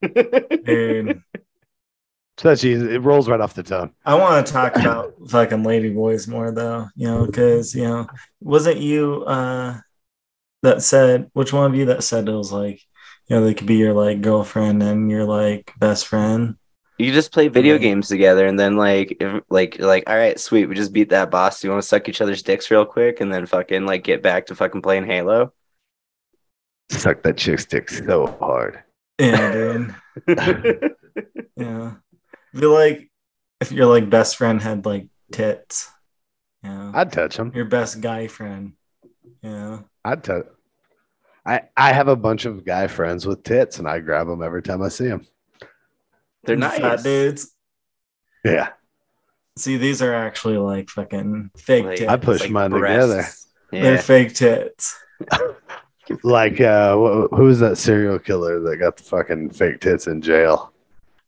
[0.02, 1.22] Dude,
[2.38, 2.94] Such easy.
[2.94, 3.92] It rolls right off the tongue.
[4.04, 8.06] I want to talk about fucking lady boys more though, you know, because you know,
[8.40, 9.78] wasn't you uh
[10.62, 12.80] that said which one of you that said it was like,
[13.26, 16.56] you know, they could be your like girlfriend and your like best friend.
[16.98, 17.80] You just play video Yeah.
[17.80, 21.30] games together, and then like, if, like, like, all right, sweet, we just beat that
[21.30, 21.60] boss.
[21.60, 24.20] Do you want to suck each other's dicks real quick, and then fucking like get
[24.20, 25.52] back to fucking playing Halo?
[26.90, 28.82] Suck that chick's dick so hard.
[29.20, 29.94] Yeah, dude.
[31.56, 31.94] Yeah.
[32.58, 33.08] I feel like
[33.60, 35.88] if your like best friend had like tits,
[36.64, 36.90] yeah.
[36.92, 37.52] I'd touch them.
[37.54, 38.72] Your best guy friend.
[39.42, 39.80] Yeah.
[40.04, 40.46] I'd touch.
[41.46, 44.62] I I have a bunch of guy friends with tits, and I grab them every
[44.62, 45.24] time I see them.
[46.44, 47.02] They're Fat nice.
[47.02, 47.54] dudes.
[48.44, 48.70] Yeah,
[49.56, 52.08] See, these are actually like fucking fake Like, tits.
[52.10, 53.48] I push like mine breasts.
[53.70, 54.00] They're Yeah.
[54.00, 54.96] fake tits.
[56.22, 60.72] like uh, wh- who's that serial killer that got the fucking fake tits in jail?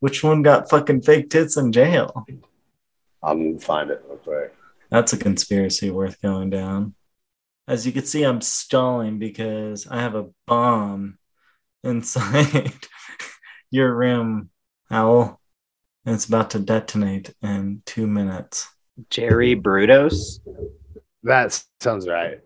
[0.00, 2.24] Which one got fucking fake tits in jail?
[3.22, 4.54] I'm gonna find it real quick.
[4.90, 6.94] That's a conspiracy worth going down.
[7.68, 11.18] As you can see, I'm stalling because I have a bomb
[11.84, 12.72] inside
[13.70, 14.50] your room,
[14.90, 15.38] Owl.
[16.04, 18.68] and it's about to detonate in two minutes.
[19.10, 20.40] Jerry Brudos.
[21.22, 22.40] That sounds right.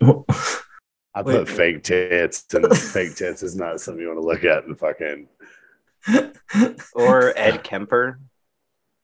[0.02, 1.34] I Wait.
[1.38, 4.78] put fake tits, and fake tits is not something you want to look at and
[4.78, 5.26] fucking.
[6.94, 8.20] Or Ed Kemper.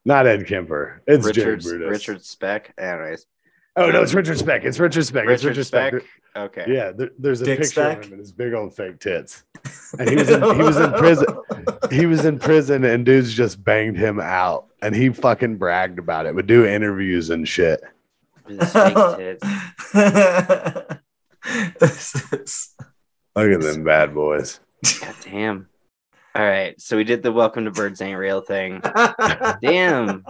[0.05, 1.03] Not Ed Kemper.
[1.07, 1.91] It's Jerry Richard Brutus.
[1.91, 2.75] Richard Speck.
[2.79, 3.27] Anyways.
[3.77, 4.65] Oh no, it's Richard Speck.
[4.65, 5.25] It's Richard Speck.
[5.25, 5.93] it's Richard Richard Speck.
[5.95, 6.05] Speck.
[6.37, 6.65] Okay.
[6.69, 7.99] Yeah, there, there's a Dick picture Speck?
[7.99, 9.45] of him and his big old fake tits.
[9.99, 11.27] And he was in, he was in prison.
[11.91, 16.27] He was in prison, and dudes just banged him out, and he fucking bragged about
[16.27, 16.35] it.
[16.35, 17.81] Would do interviews and shit.
[18.47, 19.45] His fake tits.
[21.81, 22.75] This is-
[23.37, 24.61] Look at them bad boys.
[25.01, 25.69] God damn.
[26.37, 26.81] All right.
[26.81, 28.81] So we did the welcome to birds ain't real thing.
[29.63, 30.25] Damn.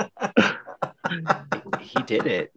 [1.80, 2.52] He did it.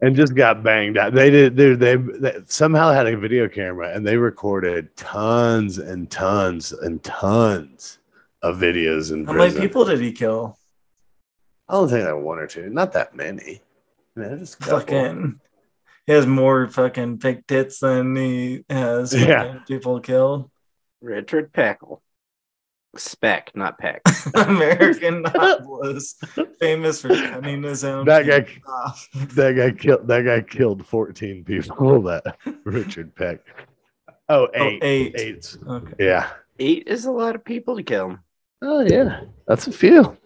[0.00, 1.14] and just got banged out.
[1.14, 1.56] They did.
[1.56, 7.02] They, they, they somehow had a video camera and they recorded tons and tons and
[7.04, 7.98] tons
[8.42, 10.58] of videos And How many people did he kill?
[11.68, 12.68] I don't think that one or two.
[12.68, 13.62] Not that many.
[14.16, 14.62] Man, just.
[14.64, 15.40] Fucking.
[16.06, 19.60] He has more fucking fake tits than he has Yeah.
[19.68, 20.50] people killed.
[21.02, 22.02] Richard Peckle.
[22.96, 24.02] Speck, not Peck.
[24.34, 26.22] American novelist,
[26.60, 28.04] famous for cutting his own.
[28.06, 29.08] That guy- off.
[29.34, 30.06] That guy killed.
[30.08, 32.02] That guy killed fourteen people.
[32.02, 33.40] That Richard Peck.
[34.28, 34.82] Oh, Oh, eight.
[34.84, 35.14] eight.
[35.18, 35.56] Eight.
[35.66, 35.94] Okay.
[35.98, 36.30] Yeah.
[36.58, 38.18] Eight is a lot of people to kill.
[38.60, 39.22] Oh yeah.
[39.48, 40.16] That's a few.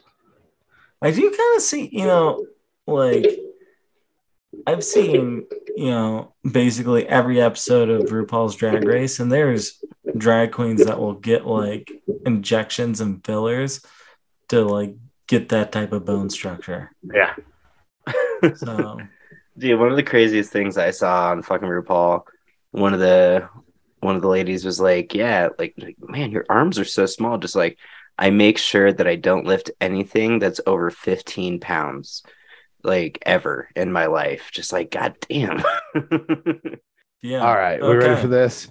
[1.01, 2.47] I do kind of see, you know,
[2.87, 3.27] like
[4.67, 9.83] I've seen, you know, basically every episode of RuPaul's Drag Race, and there's
[10.17, 11.91] drag queens that will get like
[12.25, 13.85] injections and fillers
[14.49, 14.95] to like
[15.27, 16.93] get that type of bone structure.
[17.03, 17.35] Yeah.
[18.55, 18.99] So
[19.59, 22.23] Dude, one of the craziest things I saw on fucking RuPaul,
[22.73, 23.49] one of the
[24.01, 27.39] one of the ladies was like, "Yeah, like, like man, your arms are so small."
[27.39, 27.79] Just like
[28.19, 32.23] I make sure that I don't lift anything that's over fifteen pounds,
[32.87, 34.51] like ever in my life.
[34.53, 35.63] Just like, god damn.
[37.23, 37.39] yeah.
[37.41, 37.81] All right.
[37.83, 38.71] We ready for this?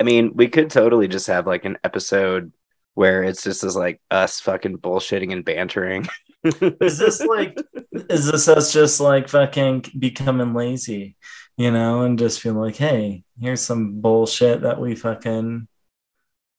[0.00, 2.52] I mean, we could totally just have like an episode
[2.94, 6.06] where it's just as like us fucking bullshitting and bantering.
[6.44, 7.56] Is this like
[7.92, 11.16] is this us just like fucking becoming lazy,
[11.56, 15.66] you know, and just feel like, hey, here's some bullshit that we fucking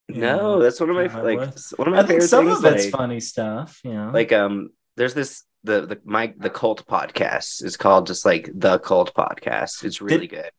[0.08, 1.74] you no, know, that's one of my come like with?
[1.78, 2.58] one of my I think favorite some things.
[2.64, 4.12] of it's like- funny stuff, you know.
[4.14, 8.80] like um there's this the the my the cult podcast is called just like the
[8.80, 10.49] cult podcast it's really good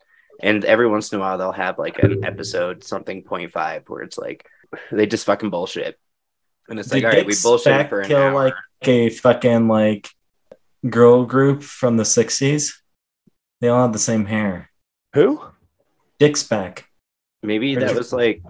[0.42, 4.02] and every once in a while they'll have like an episode something point five where
[4.02, 4.46] it's like
[4.92, 5.98] they just fucking bullshit
[6.68, 9.10] and it's like Did all right we bullshit Speck for an kill hour like a
[9.10, 10.08] fucking like
[10.88, 12.82] girl group from the sixties?
[13.60, 14.70] They all had the same hair.
[15.14, 15.40] Who?
[16.18, 16.84] Dick Speck.
[17.42, 18.42] maybe that Richard- was like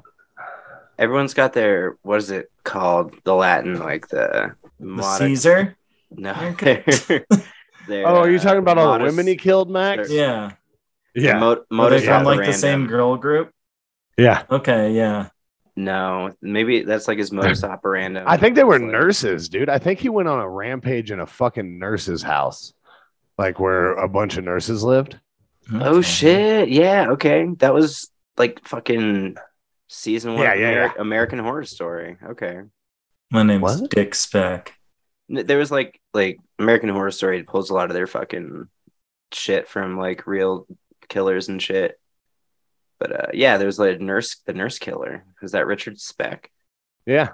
[0.99, 5.77] everyone's got their what is it called the latin like the The modern Caesar?
[6.11, 6.83] No Okay.
[7.89, 10.11] their, Oh, are you uh, talking about all the women he killed, Max?
[10.11, 10.53] Yeah.
[11.15, 11.39] Yeah.
[11.39, 13.51] Mo- Were they from like the same girl group?
[14.19, 14.45] Yeah.
[14.51, 15.29] Okay, yeah.
[15.79, 18.23] No, maybe that's like his modus operandi.
[18.27, 19.69] I think they were like- nurses, dude.
[19.69, 22.73] I think he went on a rampage in a fucking nurse's house,
[23.37, 25.19] like where a bunch of nurses lived.
[25.73, 26.03] Oh Okay.
[26.09, 26.69] shit!
[26.71, 29.37] Yeah, okay, that was like fucking
[29.89, 30.43] season one.
[30.45, 32.17] Yeah, of yeah, American Horror Story.
[32.25, 32.61] Okay,
[33.31, 33.91] My name's What?
[33.91, 34.73] Dick Speck.
[35.31, 38.69] N- there was like like American Horror Story pulls a lot of their fucking
[39.33, 40.67] shit from like real
[41.09, 41.99] killers and shit.
[42.99, 45.25] But uh, yeah, there was like nurse, the nurse killer.
[45.43, 46.51] Was that Richard Speck?
[47.05, 47.31] Yeah,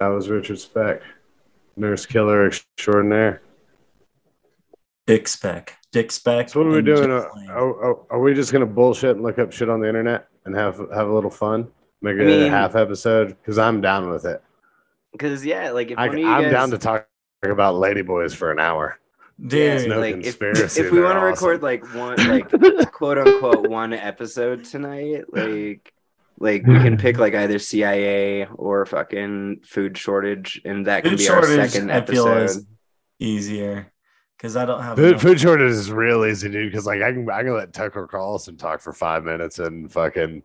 [0.00, 1.02] that was Richard Speck,
[1.76, 3.42] nurse killer extraordinaire.
[5.06, 5.76] Dick Speck.
[5.90, 6.48] Dick Speck.
[6.48, 7.10] So what are we doing?
[7.10, 10.28] Are, are, are- are we just gonna bullshit and look up shit on the internet
[10.44, 11.68] and have have a little fun?
[12.00, 14.42] Make it I mean- a half episode because I'm down with it.
[15.12, 17.06] Because yeah, like if I, one of you I'm guys, down to talk
[17.50, 18.98] about ladyboys for an hour.
[19.44, 21.48] Dude, Yeah, no like if, conspiracy, if we want to awesome.
[21.48, 22.48] record like one like
[22.92, 25.92] quote unquote one episode tonight like
[26.38, 31.18] like we can pick like either cia or fucking food shortage and that can food
[31.18, 32.66] be our shortage, second I feel, episode is
[33.18, 33.92] easier
[34.36, 36.70] because I don't have Food, food shortage is real easy, dude.
[36.70, 40.42] Because like I can I can let Tucker Carlson talk for five minutes and fucking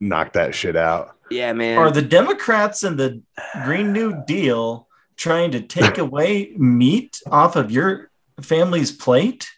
[0.00, 1.16] knock that shit out.
[1.30, 3.20] yeah man Are the Democrats and the
[3.64, 4.86] Green New Deal
[5.22, 8.10] trying to take away meat off of your
[8.40, 9.48] family's plate?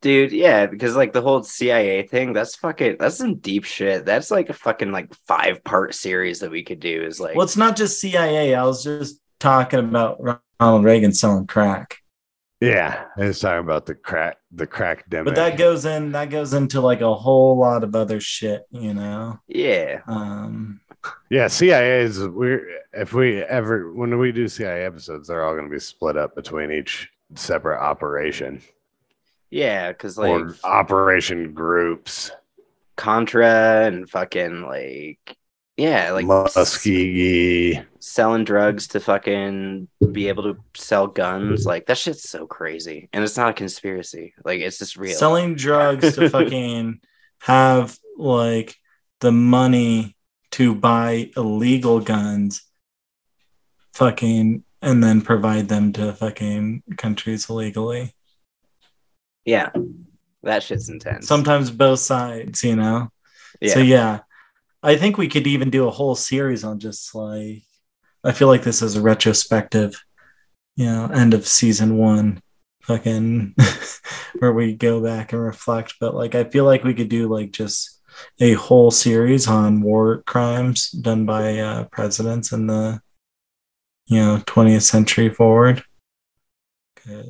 [0.00, 4.30] dude yeah because like the whole cia thing that's fucking that's some deep shit that's
[4.30, 7.56] like a fucking like five part series that we could do is like Well, it's
[7.56, 8.54] not just CIA.
[8.54, 10.20] I was just talking about
[10.60, 11.96] Ronald Reagan selling crack.
[12.60, 15.24] Yeah, it's talking about the crack the crack demic.
[15.26, 18.94] But that goes in that goes into like a whole lot of other shit, you
[18.94, 19.38] know.
[19.48, 20.80] yeah Um
[21.30, 25.66] Yeah, CIA is we're if we ever when we do CIA episodes, they're all going
[25.66, 28.62] to be split up between each separate operation
[29.50, 32.30] Yeah, because like or operation groups.
[32.96, 35.36] Contra and fucking like
[35.78, 37.80] yeah, like Tuskegee.
[38.00, 41.64] selling drugs to fucking be able to sell guns.
[41.64, 44.34] Like that shit's so crazy, and it's not a conspiracy.
[44.44, 45.16] Like it's just real.
[45.16, 46.98] Selling drugs to fucking
[47.42, 48.74] have like
[49.20, 50.16] the money
[50.52, 52.62] to buy illegal guns,
[53.94, 58.14] fucking, and then provide them to fucking countries illegally.
[59.44, 59.70] yeah,
[60.42, 61.26] that shit's intense.
[61.26, 63.10] Sometimes both sides, you know?
[63.60, 64.20] yeah, So yeah,
[64.82, 67.62] I think we could even do a whole series on just like
[68.24, 70.02] I feel like this is a retrospective,
[70.76, 72.40] you know, end of season one,
[72.82, 73.54] fucking
[74.38, 75.94] where we go back and reflect.
[76.00, 77.97] But like I feel like we could do like just
[78.40, 83.00] a whole series on war crimes done by uh, presidents in the
[84.06, 85.82] you know 20th century forward.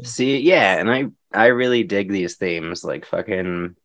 [0.03, 2.82] See, yeah, and I I really dig these themes.
[2.82, 3.76] Like fucking,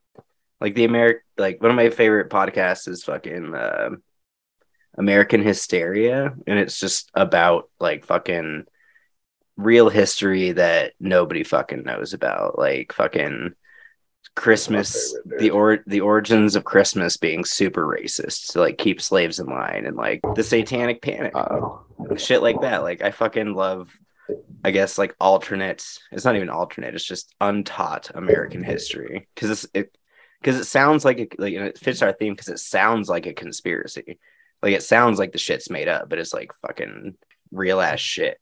[0.59, 1.21] like the American.
[1.37, 3.89] Like one of my favorite podcasts is fucking uh,
[4.97, 8.65] American Hysteria, and it's just about like fucking
[9.55, 12.57] real history that nobody fucking knows about.
[12.57, 13.53] Like fucking
[14.35, 19.45] Christmas, the or the origins of Christmas being super racist to like keep slaves in
[19.47, 21.85] line, and like the Satanic Panic Oh,
[22.17, 22.83] shit like that.
[22.83, 23.91] Like I fucking love,
[24.63, 25.85] I guess like alternate.
[26.11, 26.95] It's not even alternate.
[26.95, 29.95] It's just untaught American history because it
[30.41, 33.25] because it sounds like it like and it fits our theme because it sounds like
[33.27, 34.19] a conspiracy.
[34.61, 37.15] Like it sounds like the shit's made up, but it's like fucking
[37.51, 38.39] real ass shit.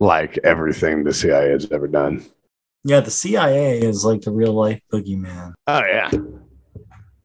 [0.00, 2.24] like everything the CIA has ever done.
[2.88, 5.52] Yeah, the CIA is like the real life boogeyman.
[5.66, 6.10] Oh yeah.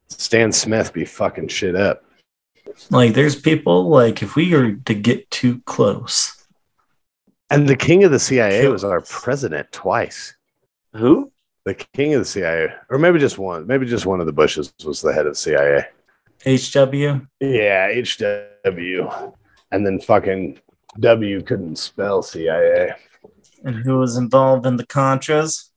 [0.08, 2.04] Stan Smith be fucking shit up.
[2.90, 6.46] Like there's people like if we were to get too close,
[7.50, 10.34] And the king of the CIA was our president twice.
[10.94, 11.30] Who?
[11.64, 14.74] The king of the CIA, or maybe just one, maybe just one of the Bushes
[14.84, 15.86] was the head of the CIA.
[16.44, 17.26] HW.
[17.40, 19.32] Yeah, HW.
[19.72, 20.58] And then fucking
[21.00, 22.94] W couldn't spell CIA.
[23.64, 25.70] And who was involved in the Contras?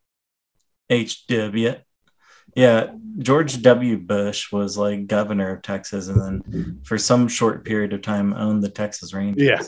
[0.91, 1.81] HW.
[2.55, 3.97] Yeah, George W.
[3.97, 8.63] Bush was like governor of Texas and then for some short period of time owned
[8.63, 9.43] the Texas Rangers.
[9.43, 9.61] Yeah.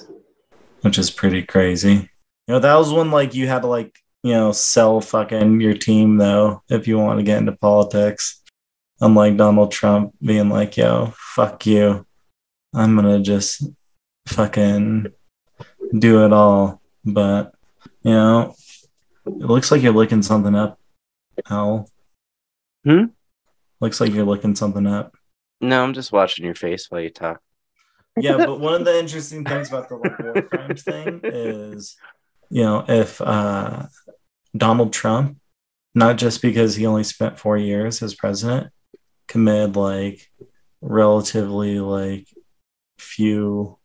[0.81, 2.09] Which is pretty crazy.
[2.47, 5.75] You know, that was when like you had to like, you know, sell fucking your
[5.75, 8.41] team though, if you want to get into politics.
[9.01, 12.05] Unlike Donald Trump being like, yo, fuck you.
[12.73, 13.63] I'm gonna just
[14.27, 15.07] fucking
[15.97, 16.81] do it all.
[17.05, 17.53] But
[18.01, 18.55] you know,
[19.25, 20.79] it looks like you're looking something up.
[21.49, 21.89] Al.
[22.83, 23.05] Hmm?
[23.79, 25.15] Looks like you're looking something up.
[25.61, 27.41] No, I'm just watching your face while you talk.
[28.17, 31.95] Yeah, but one of the interesting things about the like, war crimes thing is,
[32.49, 33.87] you know, if uh,
[34.55, 35.37] Donald Trump,
[35.95, 38.71] not just because he only spent four years as president,
[39.27, 40.29] committed like
[40.81, 42.27] relatively like
[42.97, 43.77] few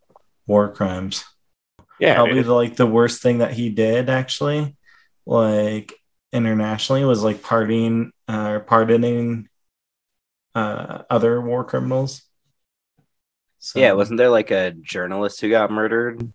[0.47, 1.25] war crimes.
[2.05, 2.15] Yeah.
[2.15, 4.77] probably the, like the worst thing that he did actually
[5.27, 5.93] like
[6.33, 9.49] internationally was like pardoning uh, or pardoning
[10.55, 12.23] uh, other war criminals
[13.65, 16.31] so, Yeah, wasn't there like a journalist who got murdered?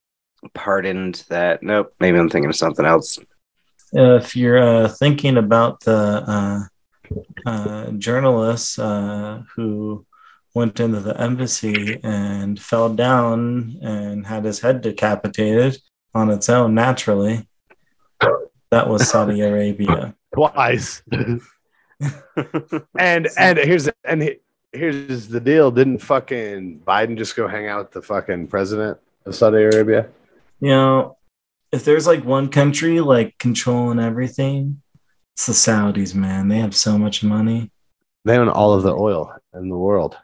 [0.55, 1.61] Pardoned that.
[1.61, 1.93] Nope.
[1.99, 3.19] Maybe I'm thinking of something else.
[3.93, 6.61] if you're uh, thinking about the uh,
[7.45, 10.07] uh, journalist uh, who
[10.59, 15.77] went into the embassy and fell down and had his head decapitated
[16.13, 17.47] on its own naturally
[18.71, 21.01] that was saudi arabia twice.
[22.97, 24.39] and and here's and he-
[24.71, 25.71] here's the deal.
[25.71, 30.09] Didn't fucking Biden just go hang out with the fucking president of Saudi Arabia?
[30.61, 31.17] you know,
[31.71, 34.81] if there's like one country like controlling everything,
[35.35, 36.47] it's the Saudis, man.
[36.47, 37.71] They have so much money.
[38.25, 40.17] They own all of the oil in the world.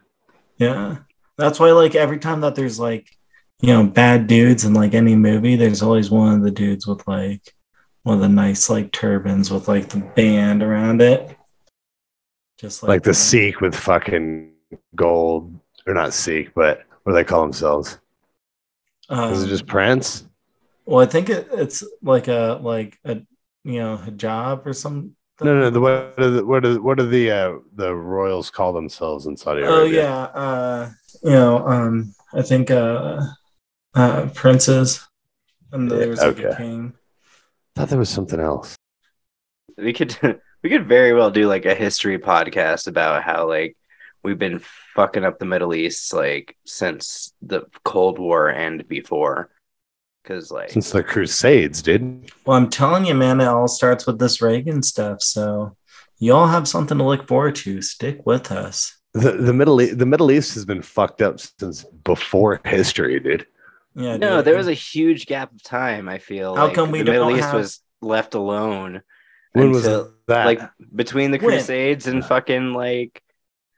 [0.57, 0.97] Yeah.
[1.37, 3.09] That's why like every time that there's like,
[3.61, 7.07] you know, bad dudes in like any movie, there's always one of the dudes with
[7.07, 7.41] like
[8.03, 11.37] one of the nice like turbans with like the band around it.
[12.57, 13.13] Just like, Like the.
[13.13, 14.51] Sikh with fucking
[14.95, 17.99] gold, or not Sikh, but what do they call themselves?
[19.09, 20.25] Is it Um, just Prince?
[20.85, 23.15] well, I think it, it's like a like a
[23.63, 24.73] you know hijab or
[25.37, 25.59] something.
[25.59, 25.69] No, no.
[25.69, 29.37] The what are the what are, what are the uh, the royals call themselves in
[29.37, 29.81] Saudi Arabia?
[29.81, 30.91] Oh yeah, uh,
[31.23, 33.21] you know, um, I think uh,
[33.93, 35.05] uh, princes,
[35.71, 36.93] and Yeah, there's like a king.
[37.75, 38.75] I thought there was something else.
[39.77, 40.17] we could
[40.63, 43.77] we could very well do like a history podcast about how like
[44.23, 44.61] we've been
[44.95, 49.49] fucking up the Middle East like since the Cold War and before.
[50.25, 52.31] Because like Since the Crusades, dude.
[52.45, 55.21] Well, I'm telling you, man, it all starts with this Reagan stuff.
[55.21, 55.75] So
[56.17, 57.81] y'all have something to look forward to.
[57.83, 58.97] Stick with us.
[59.13, 63.45] The, the Middle East, the Middle East has been fucked up since before history, dude.
[63.95, 64.17] Yeah.
[64.17, 64.45] no, dude.
[64.45, 66.09] there was a huge gap of time.
[66.09, 69.01] I feel How like come we the Middle East have- was left alone
[69.53, 70.11] When was that?
[70.27, 70.59] like
[70.93, 71.51] between the When?
[71.51, 73.21] Crusades and fucking like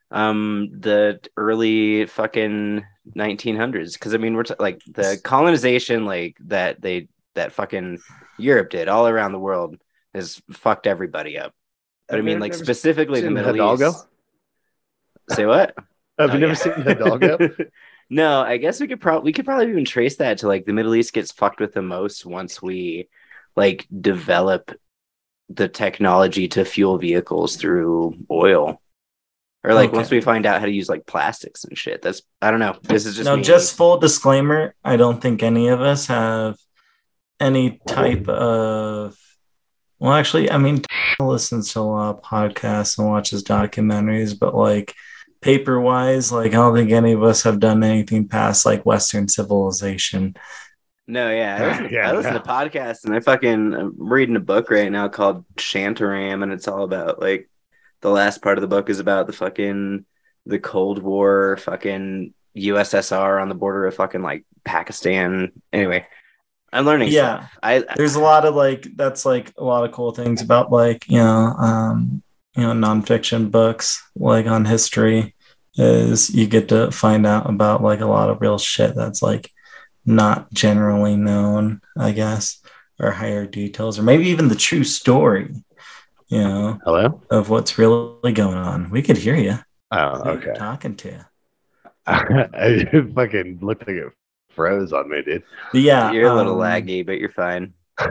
[0.09, 2.83] um the early fucking
[3.15, 3.93] 1900s.
[3.93, 7.99] Because I mean, we're t- like the colonization like that they that fucking
[8.37, 9.77] Europe did all around the world
[10.13, 11.53] has fucked everybody up.
[12.09, 13.89] But I mean, like specifically the Middle Hidalgo?
[13.89, 14.07] East.
[15.29, 15.75] Say what?
[16.19, 16.55] Have Oh, you never yeah.
[16.55, 17.37] seen Hidalgo?
[18.09, 20.73] no, I guess we could probably we could probably even trace that to like the
[20.73, 23.07] Middle East gets fucked with the most once we
[23.55, 24.71] like develop
[25.49, 28.81] the technology to fuel vehicles through oil.
[29.63, 29.97] Or like Okay.
[29.97, 32.01] once we find out how to use like plastics and shit.
[32.01, 32.75] That's I don't know.
[32.83, 33.43] This is just now, me.
[33.43, 36.57] just full disclaimer, I don't think any of us have
[37.39, 39.17] any type of.
[39.99, 40.83] Well, actually, I mean,
[41.19, 44.93] listens to a lot of podcasts and watches documentaries, but like
[45.41, 49.27] paper wise, like I don't think any of us have done anything past like Western
[49.27, 50.35] civilization.
[51.07, 51.55] No, yeah.
[51.59, 52.39] I listen, Yeah, I listen no.
[52.39, 56.67] to podcasts and I fucking I'm reading a book right now called Shantaram and it's
[56.67, 57.49] all about like
[58.01, 60.05] the last part of the book is about the fucking
[60.45, 65.51] the Cold War fucking USSR on the border of fucking like Pakistan.
[65.73, 66.05] Anyway,
[66.71, 67.39] I'm learning Yeah.
[67.39, 67.51] stuff.
[67.63, 71.07] I There's a lot of like that's like a lot of cool things about like
[71.09, 72.23] you know um
[72.55, 75.35] you know nonfiction books like on history
[75.75, 79.51] is you get to find out about like a lot of real shit that's like
[80.05, 82.61] not generally known, I guess,
[82.99, 85.53] or higher details, or maybe even the true story,
[86.27, 87.21] you know, Hello?
[87.29, 88.89] of what's really going on.
[88.89, 89.59] We could hear you.
[89.91, 90.53] Oh, okay.
[90.55, 91.19] Talking to you.
[92.07, 94.11] I fucking looked like it
[94.49, 95.43] froze on me, dude.
[95.73, 96.11] Yeah.
[96.11, 97.73] you're a little um, laggy, but you're fine.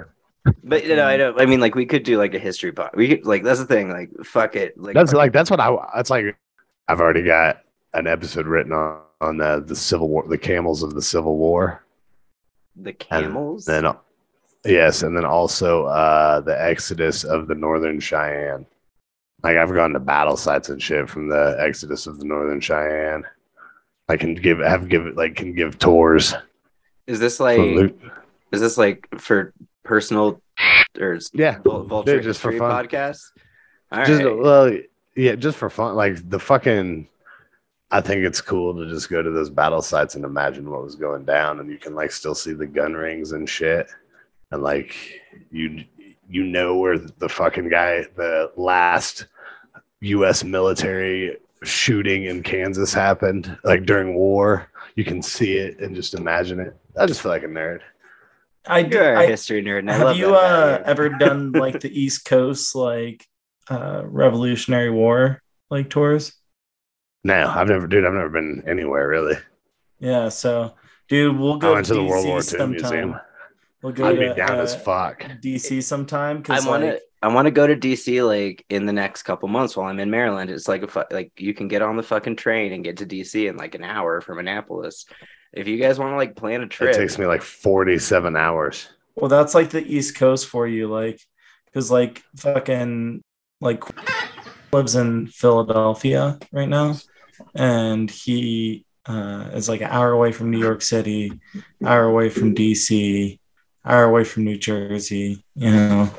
[0.63, 1.41] But you know, I don't.
[1.41, 2.91] I mean, like we could do like a history pod.
[2.95, 3.91] We could like that's the thing.
[3.91, 4.79] Like fuck it.
[4.79, 5.77] Like That's like that's what I.
[5.97, 6.37] That's like
[6.87, 7.63] I've already got
[7.95, 11.85] an episode written on on the the Civil War, the camels of the Civil War.
[12.77, 13.67] the camels.
[13.67, 13.97] And camels.
[13.97, 14.06] Then
[14.67, 18.67] yes, and then also uh the Exodus of the Northern Cheyenne.
[19.43, 23.25] Like I've gone to battle sites and shit from the Exodus of the Northern Cheyenne.
[24.09, 26.35] I can give have give like can give tours.
[27.07, 27.59] is this like
[28.53, 29.53] is this like for
[29.85, 30.41] personal
[30.99, 32.71] or Yeah, Vulture just for fun.
[32.87, 33.21] podcast?
[33.93, 34.07] All right.
[34.07, 34.77] just well,
[35.15, 35.95] yeah, just for fun.
[35.97, 37.09] Like the fucking,
[37.91, 40.97] I think it's cool to just go to those battle sites and imagine what was
[40.97, 43.89] going down, and you can like still see the gun rings and shit,
[44.51, 44.95] and like
[45.51, 45.85] you
[46.29, 49.27] you know where the fucking guy, the last
[50.01, 50.45] U.S.
[50.45, 54.71] military shooting in Kansas happened, like during war.
[54.95, 56.77] You can see it and just imagine it.
[56.99, 57.81] I just feel like a nerd.
[58.67, 59.81] I, You're a I, history nerd.
[59.81, 63.27] And I have love you that uh, ever done like the East Coast like
[63.69, 66.33] uh Revolutionary War like tours?
[67.25, 68.05] No, I've never, dude.
[68.05, 69.37] I've never been anywhere really.
[69.99, 70.75] Yeah, so
[71.09, 72.71] dude, we'll I go went to the DC World War II sometime.
[72.71, 73.21] museum.
[73.83, 75.23] We'll go I'd be to down as uh, fuck.
[75.43, 76.91] DC sometime I because want to.
[76.93, 79.99] like I want to go to DC like in the next couple months while I'm
[80.01, 80.51] in Maryland.
[80.51, 83.07] It's like a fu- like you can get on the fucking train and get to
[83.07, 85.07] DC in like an hour from Annapolis.
[85.53, 88.89] If you guys want to like plan a trip, It takes me like 47 hours.
[89.15, 91.21] well that's like the East Coast for you, like
[91.67, 93.23] because like fucking
[93.61, 93.83] like
[94.73, 96.97] lives in Philadelphia right now,
[97.55, 101.33] and he uh, is like an hour away from New York City,
[101.85, 103.39] hour away from DC,
[103.87, 105.45] hour away from New Jersey.
[105.55, 106.11] You know,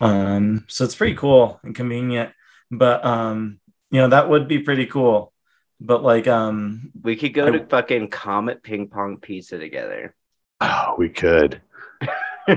[0.00, 2.32] um, so it's pretty cool and convenient.
[2.70, 3.60] But um,
[3.90, 5.32] you know that would be pretty cool.
[5.80, 10.14] But like um, we could go I- to fucking Comet Ping Pong Pizza together.
[10.60, 11.60] Oh, we could.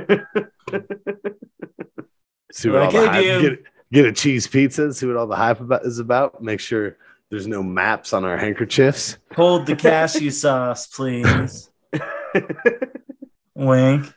[2.54, 3.60] See what Like, all the hype, get,
[3.92, 6.42] get a cheese pizza, see what all the hype about is about.
[6.42, 6.98] Make sure
[7.30, 9.18] there's no maps on our handkerchiefs.
[9.36, 11.70] hold the cashew sauce, please.
[13.56, 14.14] Wink.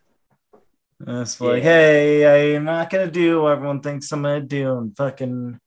[1.07, 1.70] And it's like, Yeah.
[1.70, 5.59] hey, I'm not gonna do what everyone thinks I'm gonna do and fucking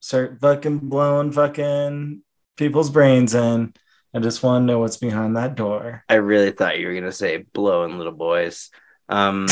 [0.00, 2.22] start fucking blowing fucking
[2.56, 3.72] people's brains in.
[4.14, 6.04] I just want to know what's behind that door.
[6.08, 8.70] I really thought you were gonna say blowing little boys.
[9.08, 9.46] Um,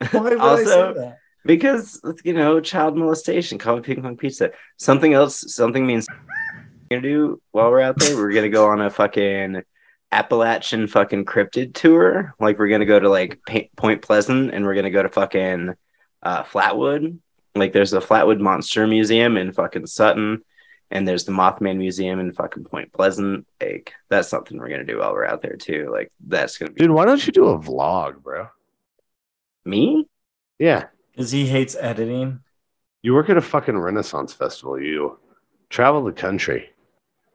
[0.12, 1.18] Also- I say that?
[1.44, 4.50] because you know child molestation Comet Ping Pong Pizza.
[4.78, 5.52] Something else.
[5.54, 6.06] Something means
[6.90, 8.16] gonna do while we're out there.
[8.16, 9.62] We're gonna go on a fucking
[10.12, 12.34] Appalachian fucking cryptid tour.
[12.38, 15.74] Like we're gonna go to like Pa- Point Pleasant and we're gonna go to fucking
[16.22, 17.18] uh, Flatwood.
[17.54, 20.42] Like there's a Flatwood Monster Museum in fucking Sutton,
[20.90, 23.46] And there's the Mothman Museum in fucking Point Pleasant.
[23.60, 25.88] Like that's something we're gonna do while we're out there too.
[25.90, 28.48] Like that's gonna be Dude, why don't you do a vlog, bro?
[29.64, 30.06] me.
[30.58, 30.86] Yeah.
[31.12, 32.40] Because he hates editing.
[33.02, 34.80] You work at a fucking Renaissance festival.
[34.80, 35.18] You
[35.70, 36.70] travel the country.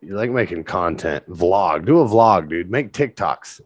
[0.02, 1.28] You like making content.
[1.28, 1.86] Vlog.
[1.86, 2.70] Do a vlog, dude.
[2.70, 3.62] Make TikToks.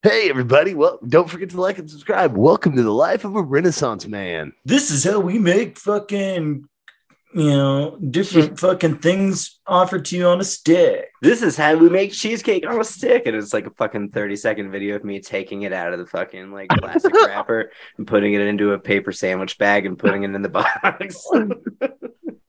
[0.00, 0.74] Hey, everybody.
[0.74, 2.36] Well, don't forget to like and subscribe.
[2.36, 4.52] Welcome to the life of a Renaissance man.
[4.64, 6.68] This is how we make fucking,
[7.34, 11.10] you know, different fucking things offered to you on a stick.
[11.22, 14.36] This is how we make cheesecake on a stick, and it's like a fucking thirty
[14.36, 18.34] second video of me taking it out of the fucking like plastic wrapper and putting
[18.34, 21.28] it into a paper sandwich bag and putting it in the box.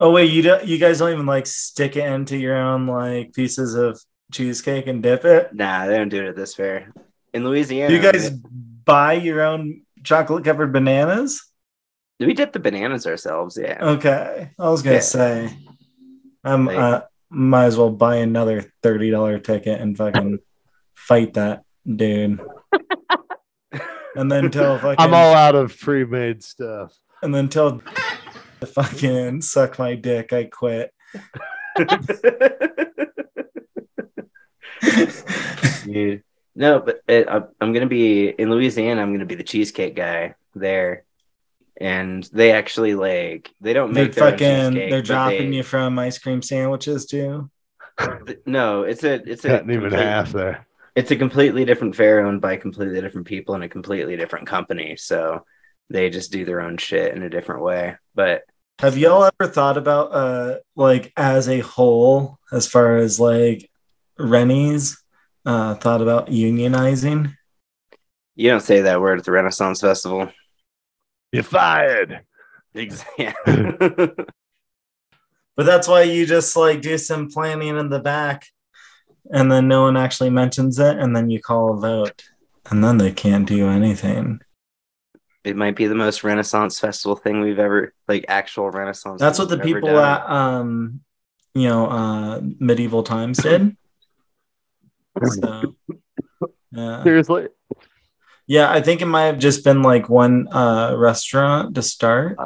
[0.00, 3.32] Oh wait, you don't, you guys don't even like stick it into your own like
[3.32, 4.00] pieces of
[4.32, 5.52] cheesecake and dip it.
[5.54, 6.92] nah, they don't do it at this fair.
[7.34, 11.44] In Louisiana, you guys buy your own chocolate covered bananas?
[12.20, 13.58] we dip the bananas ourselves.
[13.60, 15.00] Yeah, Okay, I was gonna Yeah.
[15.02, 15.56] say,
[16.44, 20.38] I'm Like- uh, might as well buy another thirty dollar ticket and fucking
[20.94, 22.40] fight that dude,
[24.16, 26.96] and then tell fucking I'm all out of pre-made stuff.
[27.22, 27.84] and then tell to
[28.66, 30.32] fucking suck my dick.
[30.32, 30.92] I quit.
[35.84, 36.22] Dude.
[36.54, 39.00] No, but it, I'm, I'm gonna be in Louisiana.
[39.00, 41.04] I'm gonna be the cheesecake guy there,
[41.80, 45.62] and they actually like they don't they're make their fucking cheesecake, they're dropping they- you
[45.62, 47.50] from ice cream sandwiches too.
[48.46, 50.66] No, it's a it's a Cutting even half there.
[50.94, 54.94] it's a completely different fair owned by completely different people in a completely different company.
[54.96, 55.44] So
[55.90, 57.96] they just do their own shit in a different way.
[58.14, 58.42] But
[58.80, 63.68] Have y'all ever thought about uh like as a whole, as far as like
[64.18, 65.02] Rennies,
[65.44, 67.34] uh thought about unionizing?
[68.36, 70.30] you don't say that word at the Renaissance Festival.
[71.32, 72.20] You're fired.
[72.74, 73.34] Ex- Yeah.
[75.56, 78.46] But that's why you just like do some planning in the back
[79.32, 82.22] and then no one actually mentions it and then you call a vote.
[82.70, 84.40] And then they can't do anything.
[85.48, 89.20] It might be the most Renaissance Festival thing we've ever like actual Renaissance.
[89.20, 90.04] That's what the people done.
[90.04, 91.00] at um
[91.54, 93.76] you know uh medieval times did.
[95.24, 95.74] So
[96.72, 97.02] yeah.
[97.02, 97.48] Seriously.
[98.46, 102.36] Yeah, I think it might have just been like one uh restaurant to start,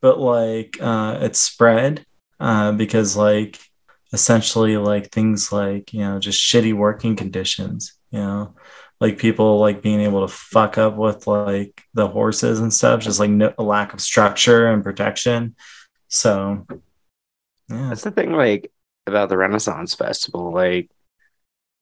[0.00, 2.04] but like uh it's spread
[2.40, 3.58] uh because like
[4.12, 8.54] essentially like things like, you know, just shitty working conditions, you know,
[9.00, 13.20] like people like being able to fuck up with like the horses and stuff, just
[13.20, 15.54] like no, a lack of structure and protection.
[16.08, 16.66] So
[17.68, 17.88] yeah.
[17.90, 18.72] That's the thing, like
[19.06, 20.52] about the Renaissance Festival.
[20.52, 20.90] Like,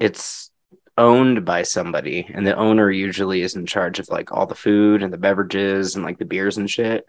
[0.00, 0.50] it's
[0.98, 5.02] owned by somebody, and the owner usually is in charge of like all the food
[5.02, 7.06] and the beverages and like the beers and shit.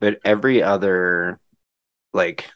[0.00, 1.38] But every other,
[2.12, 2.50] like,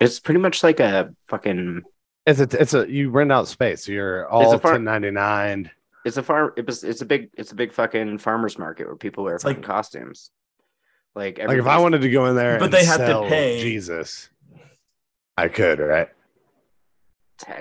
[0.00, 1.82] it's pretty much like a fucking.
[2.26, 3.86] It's a, it's a, you rent out space.
[3.86, 5.70] You're all a far- 1099.
[6.04, 6.52] It's a farm.
[6.56, 6.84] It was.
[6.84, 7.30] It's a big.
[7.34, 10.30] It's a big fucking farmers market where people wear It's like- fucking costumes.
[11.16, 13.62] Like, Like if I wanted to go in there, But and they have to pay.
[13.62, 14.30] Jesus,
[15.36, 16.08] I could, right?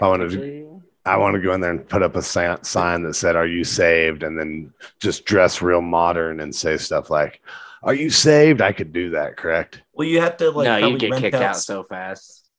[0.02, 3.14] I wanted to- I want to go in there and put up a sign that
[3.16, 7.41] said, "Are you saved?" and then just dress real modern and say stuff like,
[7.84, 9.84] "Are you saved?" I could do that, correct?
[9.94, 12.50] Well, you have to like no, you get rent kicked out- out so fast.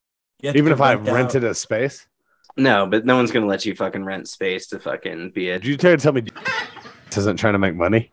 [0.43, 2.07] Even if I rent out- rented a space.
[2.57, 5.66] No, but no one's gonna let you fucking rent space to fucking be a Did
[5.66, 6.22] you try to tell me
[7.07, 8.12] this isn't trying to make money?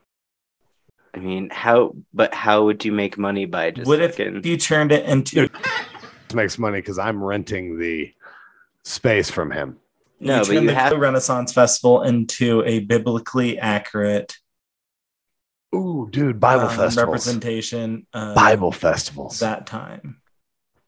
[1.14, 1.96] I mean, how?
[2.14, 5.50] But how would you make money by just what if you turned it into
[6.34, 8.14] makes money because I'm renting the
[8.84, 9.78] space from him.
[10.20, 14.38] No, you but turn you the have- Renaissance Festival into a biblically accurate
[15.74, 16.98] Ooh, dude, Bible um, festivals.
[16.98, 19.40] representation of Bible festivals.
[19.40, 20.18] that time.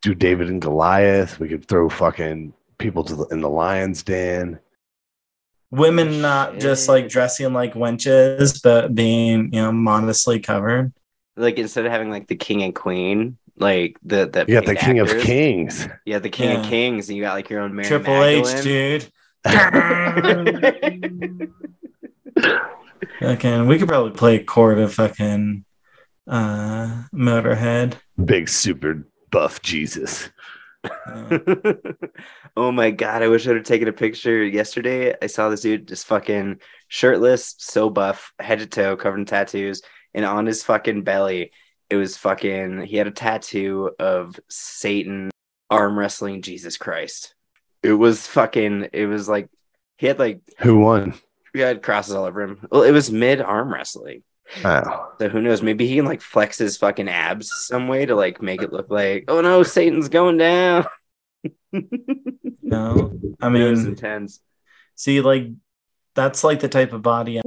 [0.01, 1.39] do David and Goliath.
[1.39, 4.59] We could throw fucking people to the, in the lion's den.
[5.71, 10.93] Women not just like dressing like wenches, but being you know modestly covered.
[11.35, 14.75] like instead of having like the king and queen, like the the You got the
[14.75, 15.87] paid King of Kings.
[16.05, 18.57] Yeah, the king of kings, and you got like your own Mary Triple Magdalene.
[18.57, 19.09] H, dude.
[23.21, 25.65] Okay, we could probably play a chord of fucking
[26.27, 27.95] uh Motorhead.
[28.23, 30.29] Big super buff Jesus.
[30.83, 31.37] Uh,
[32.57, 35.15] oh my god, I wish I would have taken a picture yesterday.
[35.21, 39.81] I saw this dude just fucking shirtless, so buff, head to toe, covered in tattoos,
[40.13, 41.51] and on his fucking belly,
[41.89, 45.29] it was fucking he had a tattoo of Satan
[45.69, 47.35] arm wrestling Jesus Christ.
[47.81, 49.49] It was fucking it was like
[49.97, 51.13] he had like Who won?
[51.53, 52.65] he had crosses all over him.
[52.71, 54.23] Well, it was mid arm wrestling.
[54.63, 55.61] Oh, So who knows?
[55.63, 58.89] Maybe he can like flex his fucking abs some way to like make it look
[58.89, 60.85] like, oh no, Satan's going down.
[62.61, 64.39] No, I It was mean, intense.
[64.95, 65.47] see, like
[66.15, 67.41] that's like the type of body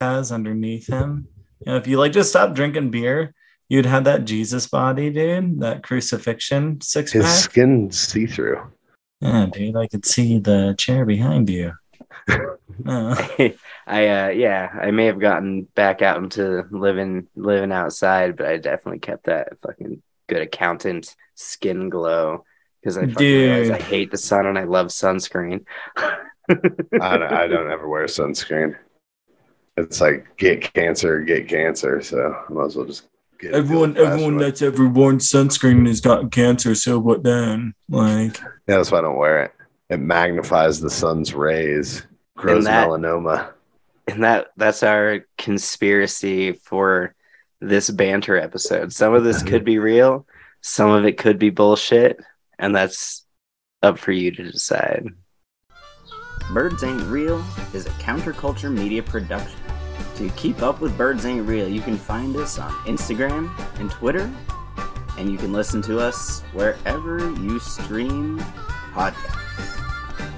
[0.00, 1.28] has underneath him.
[1.60, 3.34] You know, if you like just stop drinking beer,
[3.68, 5.60] you'd have that Jesus body, dude.
[5.60, 7.34] That crucifixion six His pack.
[7.34, 8.60] skin see through.
[9.20, 11.72] Yeah, dude, I could see the chair behind you.
[12.86, 13.28] Uh,
[13.86, 18.56] I uh yeah, I may have gotten back out into living living outside, but I
[18.56, 22.44] definitely kept that fucking good accountant skin glow
[22.80, 25.64] because I fucking I hate the sun and I love sunscreen.
[25.96, 26.54] I
[27.16, 28.76] don't, I don't ever wear sunscreen.
[29.76, 32.00] It's like get cancer, get cancer.
[32.02, 36.30] So I might as well just get everyone, everyone that's ever worn sunscreen has gotten
[36.30, 36.74] cancer.
[36.74, 37.74] So what then?
[37.88, 39.52] Like, Yeah, that's why I don't wear it.
[39.90, 42.06] It magnifies the sun's rays,
[42.36, 43.52] grows that- melanoma.
[44.08, 47.14] and that that's our conspiracy for
[47.60, 48.92] this banter episode.
[48.92, 49.50] Some of this uh-huh.
[49.50, 50.26] could be real,
[50.60, 52.18] some of it could be bullshit,
[52.58, 53.24] and that's
[53.82, 55.08] up for you to decide.
[56.52, 59.58] Birds Ain't Real is a counterculture media production.
[60.16, 64.30] To keep up with Birds Ain't Real, you can find us on Instagram and Twitter,
[65.18, 68.38] and you can listen to us wherever you stream
[68.92, 69.43] podcasts.